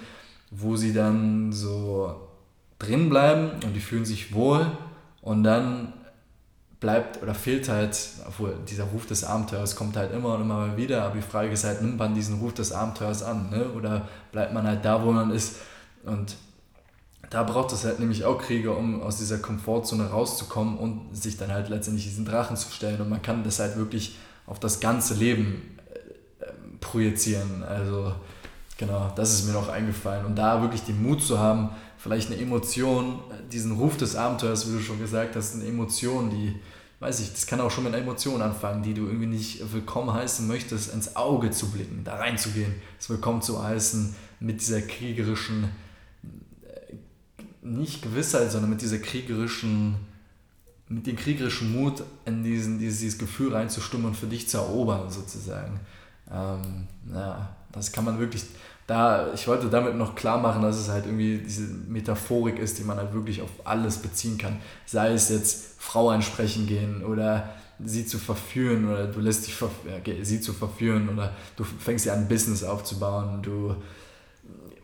wo 0.50 0.76
sie 0.76 0.92
dann 0.92 1.52
so 1.52 2.28
drin 2.78 3.08
bleiben 3.08 3.50
und 3.64 3.74
die 3.74 3.80
fühlen 3.80 4.04
sich 4.04 4.32
wohl 4.32 4.66
und 5.20 5.42
dann 5.42 5.92
bleibt 6.80 7.22
oder 7.22 7.34
fehlt 7.34 7.68
halt, 7.68 7.98
obwohl 8.26 8.56
dieser 8.68 8.84
Ruf 8.84 9.06
des 9.06 9.24
Abenteuers 9.24 9.74
kommt 9.74 9.96
halt 9.96 10.12
immer 10.12 10.34
und 10.34 10.42
immer 10.42 10.76
wieder, 10.76 11.02
aber 11.02 11.16
die 11.16 11.22
Frage 11.22 11.50
ist 11.50 11.64
halt, 11.64 11.82
nimmt 11.82 11.98
man 11.98 12.14
diesen 12.14 12.38
Ruf 12.38 12.54
des 12.54 12.72
Abenteuers 12.72 13.22
an 13.22 13.50
ne? 13.50 13.70
oder 13.72 14.08
bleibt 14.30 14.54
man 14.54 14.66
halt 14.66 14.84
da, 14.84 15.04
wo 15.04 15.10
man 15.10 15.30
ist? 15.30 15.56
Und 16.04 16.36
da 17.30 17.42
braucht 17.42 17.72
es 17.72 17.84
halt 17.84 17.98
nämlich 17.98 18.24
auch 18.24 18.38
Krieger, 18.38 18.76
um 18.76 19.02
aus 19.02 19.18
dieser 19.18 19.38
Komfortzone 19.38 20.08
rauszukommen 20.08 20.78
und 20.78 21.16
sich 21.16 21.36
dann 21.36 21.52
halt 21.52 21.68
letztendlich 21.68 22.06
diesen 22.06 22.24
Drachen 22.24 22.56
zu 22.56 22.70
stellen. 22.70 23.00
Und 23.00 23.10
man 23.10 23.22
kann 23.22 23.44
das 23.44 23.58
halt 23.58 23.76
wirklich 23.76 24.16
auf 24.46 24.60
das 24.60 24.80
ganze 24.80 25.14
Leben 25.14 25.78
äh, 26.40 26.46
projizieren, 26.80 27.62
also 27.64 28.14
genau, 28.78 29.12
das 29.14 29.34
ist 29.34 29.46
mir 29.46 29.52
noch 29.52 29.68
eingefallen. 29.68 30.24
Und 30.24 30.36
da 30.36 30.62
wirklich 30.62 30.84
den 30.84 31.02
Mut 31.02 31.22
zu 31.22 31.38
haben, 31.38 31.70
vielleicht 31.98 32.30
eine 32.30 32.40
Emotion, 32.40 33.20
diesen 33.52 33.72
Ruf 33.72 33.96
des 33.96 34.16
Abenteuers, 34.16 34.68
wie 34.68 34.76
du 34.76 34.80
schon 34.80 34.98
gesagt 34.98 35.36
hast, 35.36 35.54
eine 35.54 35.66
Emotion, 35.66 36.30
die, 36.30 36.54
weiß 37.00 37.20
ich, 37.20 37.32
das 37.32 37.46
kann 37.46 37.60
auch 37.60 37.70
schon 37.70 37.84
mit 37.84 37.92
einer 37.92 38.02
Emotion 38.02 38.40
anfangen, 38.40 38.82
die 38.82 38.94
du 38.94 39.06
irgendwie 39.06 39.26
nicht 39.26 39.72
willkommen 39.72 40.12
heißen 40.12 40.46
möchtest, 40.46 40.94
ins 40.94 41.16
Auge 41.16 41.50
zu 41.50 41.70
blicken, 41.70 42.02
da 42.04 42.16
reinzugehen, 42.16 42.74
es 42.98 43.10
willkommen 43.10 43.42
zu 43.42 43.62
heißen, 43.62 44.14
mit 44.40 44.60
dieser 44.60 44.80
kriegerischen, 44.80 45.64
äh, 46.62 46.94
nicht 47.66 48.02
Gewissheit, 48.02 48.52
sondern 48.52 48.70
mit 48.70 48.80
dieser 48.80 48.98
kriegerischen 48.98 49.96
mit 50.88 51.06
dem 51.06 51.16
kriegerischen 51.16 51.72
Mut 51.72 52.02
in 52.24 52.42
diesen, 52.42 52.78
dieses, 52.78 53.00
dieses 53.00 53.18
Gefühl 53.18 53.52
reinzustimmen 53.52 54.06
und 54.06 54.16
für 54.16 54.26
dich 54.26 54.48
zu 54.48 54.58
erobern, 54.58 55.10
sozusagen. 55.10 55.80
Ähm, 56.30 56.86
ja, 57.12 57.56
das 57.72 57.92
kann 57.92 58.04
man 58.04 58.18
wirklich, 58.18 58.44
da, 58.88 59.34
ich 59.34 59.46
wollte 59.46 59.68
damit 59.68 59.96
noch 59.96 60.14
klar 60.14 60.38
machen, 60.38 60.62
dass 60.62 60.78
es 60.78 60.88
halt 60.88 61.04
irgendwie 61.04 61.38
diese 61.38 61.62
Metaphorik 61.62 62.58
ist, 62.58 62.78
die 62.78 62.84
man 62.84 62.96
halt 62.96 63.12
wirklich 63.12 63.42
auf 63.42 63.50
alles 63.64 63.98
beziehen 63.98 64.38
kann. 64.38 64.60
Sei 64.86 65.12
es 65.12 65.28
jetzt 65.28 65.74
Frau 65.78 66.08
ansprechen 66.08 66.66
gehen 66.66 67.04
oder 67.04 67.50
sie 67.84 68.06
zu 68.06 68.18
verführen 68.18 68.90
oder 68.90 69.06
du 69.06 69.20
lässt 69.20 69.46
dich 69.46 69.54
okay, 69.62 70.24
sie 70.24 70.40
zu 70.40 70.54
verführen 70.54 71.10
oder 71.10 71.36
du 71.56 71.64
fängst 71.64 72.06
dir 72.06 72.14
an, 72.14 72.28
Business 72.28 72.64
aufzubauen, 72.64 73.42
du 73.42 73.76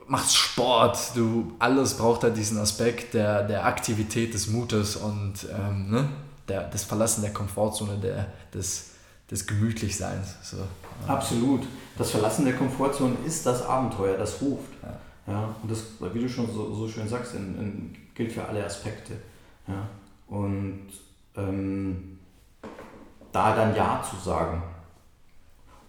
machst 0.07 0.37
Sport, 0.37 0.99
du 1.15 1.55
alles 1.59 1.95
braucht 1.95 2.25
halt 2.25 2.37
diesen 2.37 2.59
Aspekt 2.59 3.15
der, 3.15 3.43
der 3.45 3.65
Aktivität, 3.65 4.35
des 4.35 4.49
Mutes 4.49 4.97
und 4.97 5.47
ähm, 5.51 5.91
ne, 5.91 6.09
der, 6.47 6.69
des 6.69 6.85
Verlassen 6.85 7.23
der 7.23 7.33
Komfortzone, 7.33 7.97
der, 7.97 8.27
des, 8.53 8.91
des 9.31 9.47
Gemütlichseins. 9.47 10.37
So. 10.43 10.59
Absolut. 11.07 11.63
Das 11.97 12.11
Verlassen 12.11 12.45
der 12.45 12.55
Komfortzone 12.55 13.17
ist 13.25 13.47
das 13.47 13.65
Abenteuer, 13.65 14.17
das 14.17 14.41
ruft. 14.43 14.73
Ja. 14.83 15.33
ja 15.33 15.55
und 15.63 15.71
das, 15.71 15.85
wie 16.13 16.21
du 16.21 16.29
schon 16.29 16.51
so, 16.53 16.73
so 16.75 16.89
schön 16.89 17.09
sagst, 17.09 17.35
in, 17.35 17.59
in, 17.59 17.97
gilt 18.15 18.33
für 18.33 18.45
alle 18.45 18.65
Aspekte. 18.65 19.15
Ja. 19.67 19.89
Und 20.29 20.89
ähm, 21.37 22.19
da 23.33 23.55
dann 23.55 23.75
Ja 23.75 24.03
zu 24.03 24.17
sagen. 24.17 24.63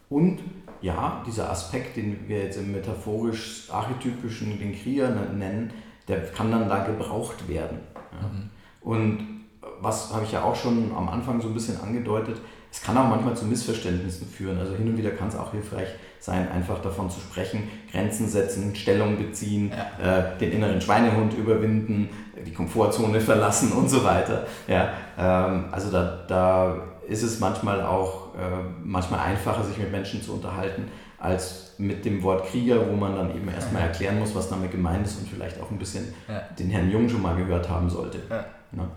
Und 0.10 0.40
ja, 0.82 1.24
dieser 1.26 1.50
Aspekt, 1.50 1.98
den 1.98 2.28
wir 2.28 2.44
jetzt 2.44 2.58
im 2.58 2.72
metaphorisch 2.72 3.70
archetypischen 3.72 4.60
den 4.60 4.76
Krieger 4.76 5.10
nennen, 5.10 5.74
der 6.08 6.28
kann 6.28 6.52
dann 6.52 6.70
da 6.70 6.86
gebraucht 6.86 7.48
werden. 7.48 7.80
Ja. 8.12 8.28
Mhm. 8.28 8.50
Und 8.82 9.45
was 9.82 10.14
habe 10.14 10.26
ich 10.26 10.32
ja 10.32 10.44
auch 10.44 10.56
schon 10.56 10.92
am 10.96 11.10
Anfang 11.10 11.42
so 11.42 11.48
ein 11.48 11.54
bisschen 11.54 11.80
angedeutet, 11.82 12.38
es 12.72 12.82
kann 12.82 12.98
auch 12.98 13.08
manchmal 13.08 13.36
zu 13.38 13.46
Missverständnissen 13.46 14.28
führen. 14.28 14.60
Also 14.60 14.76
hin 14.76 14.90
und 14.90 14.98
wieder 14.98 15.12
kann 15.12 15.30
es 15.30 15.36
auch 15.36 15.52
hilfreich 15.52 15.88
sein, 16.20 16.52
einfach 16.52 16.82
davon 16.82 17.10
zu 17.10 17.22
sprechen, 17.22 17.70
Grenzen 17.90 18.28
setzen, 18.28 18.76
Stellung 18.76 19.18
beziehen, 19.18 19.72
ja. 19.72 20.20
äh, 20.20 20.38
den 20.38 20.52
inneren 20.52 20.82
Schweinehund 20.82 21.34
überwinden, 21.36 22.10
die 22.46 22.52
Komfortzone 22.52 23.22
verlassen 23.22 23.72
und 23.72 23.90
so 23.90 24.04
weiter. 24.04 24.46
Ja, 24.68 24.90
ähm, 25.18 25.66
also 25.72 25.90
da, 25.90 26.26
da 26.28 26.76
ist 27.08 27.24
es 27.24 27.40
manchmal 27.40 27.82
auch 27.82 28.36
äh, 28.36 28.40
manchmal 28.84 29.22
einfacher, 29.22 29.64
sich 29.64 29.78
mit 29.78 29.92
Menschen 29.92 30.22
zu 30.22 30.34
unterhalten, 30.34 30.90
als 31.18 31.76
mit 31.78 32.04
dem 32.04 32.22
Wort 32.24 32.46
Krieger, 32.48 32.90
wo 32.90 32.96
man 32.96 33.16
dann 33.16 33.30
eben 33.36 33.48
erstmal 33.48 33.84
erklären 33.84 34.20
muss, 34.20 34.36
was 34.36 34.50
damit 34.50 34.72
gemeint 34.72 35.06
ist 35.06 35.18
und 35.20 35.30
vielleicht 35.30 35.62
auch 35.62 35.72
ein 35.72 35.78
bisschen 35.78 36.14
ja. 36.28 36.42
den 36.58 36.70
Herrn 36.70 36.92
Jung 36.92 37.08
schon 37.08 37.22
mal 37.22 37.36
gehört 37.36 37.70
haben 37.70 37.90
sollte. 37.90 38.20
Ja. 38.30 38.46
Ne? 38.76 38.90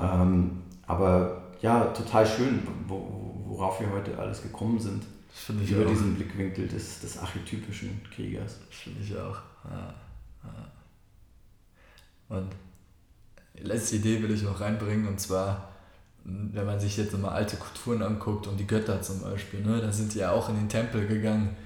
Ähm, 0.00 0.62
aber 0.86 1.42
ja, 1.60 1.84
total 1.86 2.26
schön, 2.26 2.66
wo, 2.86 3.42
worauf 3.46 3.80
wir 3.80 3.90
heute 3.90 4.16
alles 4.18 4.42
gekommen 4.42 4.78
sind. 4.78 5.04
über 5.48 5.84
auch. 5.84 5.90
diesen 5.90 6.14
Blickwinkel 6.14 6.68
des, 6.68 7.00
des 7.00 7.18
archetypischen 7.18 8.00
Kriegers. 8.14 8.58
Das 8.68 8.78
finde 8.78 9.00
ich 9.02 9.16
auch. 9.16 9.38
Ja. 9.64 9.94
Ja. 10.44 12.36
Und 12.36 12.48
letzte 13.60 13.96
Idee 13.96 14.22
will 14.22 14.30
ich 14.30 14.42
noch 14.42 14.60
reinbringen 14.60 15.08
und 15.08 15.20
zwar 15.20 15.68
wenn 16.28 16.66
man 16.66 16.78
sich 16.78 16.96
jetzt 16.96 17.16
mal 17.18 17.30
alte 17.30 17.56
Kulturen 17.56 18.02
anguckt 18.02 18.46
und 18.46 18.58
die 18.58 18.66
Götter 18.66 19.00
zum 19.00 19.20
Beispiel, 19.20 19.60
ne, 19.60 19.80
da 19.80 19.90
sind 19.92 20.14
die 20.14 20.18
ja 20.18 20.32
auch 20.32 20.48
in 20.48 20.56
den 20.56 20.68
Tempel 20.68 21.06
gegangen. 21.06 21.56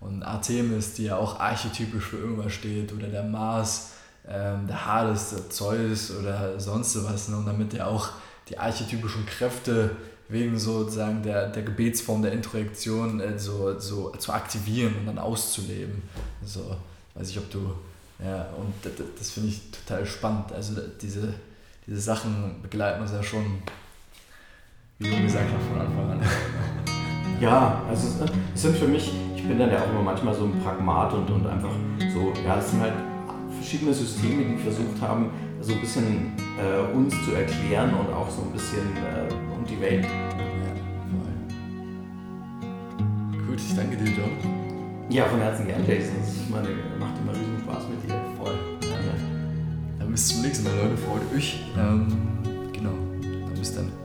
Und 0.00 0.22
Artemis, 0.22 0.94
die 0.94 1.04
ja 1.04 1.16
auch 1.16 1.38
archetypisch 1.38 2.04
für 2.04 2.18
irgendwas 2.18 2.52
steht, 2.52 2.92
oder 2.92 3.08
der 3.08 3.22
Mars, 3.22 3.91
ähm, 4.28 4.66
der 4.66 4.86
Hades, 4.86 5.30
der 5.30 5.50
Zeus 5.50 6.10
oder 6.10 6.58
sonst 6.58 7.02
was. 7.04 7.28
Ne, 7.28 7.36
und 7.36 7.46
damit 7.46 7.72
ja 7.72 7.86
auch 7.86 8.10
die 8.48 8.58
archetypischen 8.58 9.26
Kräfte 9.26 9.90
wegen 10.28 10.58
sozusagen 10.58 11.22
der, 11.22 11.48
der 11.48 11.62
Gebetsform 11.62 12.22
der 12.22 12.32
Introjektion 12.32 13.20
äh, 13.20 13.38
so, 13.38 13.78
so 13.78 14.10
zu 14.10 14.32
aktivieren 14.32 14.96
und 15.00 15.06
dann 15.06 15.18
auszuleben. 15.18 16.02
So, 16.44 16.76
weiß 17.14 17.30
ich, 17.30 17.38
ob 17.38 17.50
du, 17.50 17.72
ja, 18.24 18.48
und 18.56 18.72
das, 18.82 18.92
das 19.18 19.30
finde 19.30 19.50
ich 19.50 19.70
total 19.70 20.06
spannend. 20.06 20.52
Also 20.52 20.74
diese, 21.00 21.34
diese 21.86 22.00
Sachen 22.00 22.60
begleiten 22.62 23.02
uns 23.02 23.12
ja 23.12 23.22
schon 23.22 23.62
wie 25.02 25.10
du 25.10 25.22
gesagt 25.22 25.46
hast 25.52 25.66
von 25.68 25.80
Anfang 25.80 26.12
an. 26.12 26.20
Ja, 27.40 27.82
also 27.88 28.06
es 28.54 28.62
sind 28.62 28.76
für 28.76 28.86
mich, 28.86 29.12
ich 29.34 29.42
bin 29.48 29.58
dann 29.58 29.70
ja 29.70 29.82
auch 29.82 29.90
immer 29.90 30.02
manchmal 30.02 30.32
so 30.32 30.44
ein 30.44 30.60
Pragmat 30.62 31.12
und, 31.12 31.28
und 31.28 31.46
einfach 31.46 31.72
so, 32.14 32.32
ja, 32.44 32.56
es 32.58 32.70
sind 32.70 32.80
halt 32.80 32.92
verschiedene 33.62 33.94
Systeme, 33.94 34.44
die 34.44 34.58
versucht 34.58 35.00
haben, 35.00 35.30
so 35.60 35.72
ein 35.72 35.80
bisschen 35.80 36.32
äh, 36.58 36.94
uns 36.94 37.14
zu 37.24 37.32
erklären 37.32 37.94
und 37.94 38.12
auch 38.12 38.28
so 38.28 38.42
ein 38.42 38.52
bisschen 38.52 38.96
äh, 38.96 39.32
um 39.54 39.64
die 39.64 39.80
Welt. 39.80 40.06
Gut, 43.46 43.56
ich 43.56 43.76
danke 43.76 43.96
dir, 43.96 44.10
John. 44.10 44.30
Ja, 45.08 45.26
von 45.26 45.40
Herzen 45.40 45.66
gern, 45.66 45.86
Jason. 45.86 46.16
Es 46.20 46.48
macht 46.50 46.66
immer 46.66 47.32
riesen 47.32 47.58
Spaß 47.62 47.84
mit 47.88 48.02
dir. 48.10 48.16
Voll. 48.36 48.54
Ja. 48.82 48.98
Dann 49.98 50.10
bis 50.10 50.28
zum 50.28 50.42
nächsten 50.42 50.64
Mal, 50.64 50.74
Leute. 50.82 50.96
Freut 50.96 51.22
euch. 51.36 51.60
Ähm, 51.78 52.08
genau. 52.72 52.94
Dann 53.46 53.54
bis 53.54 53.74
dann. 53.74 54.01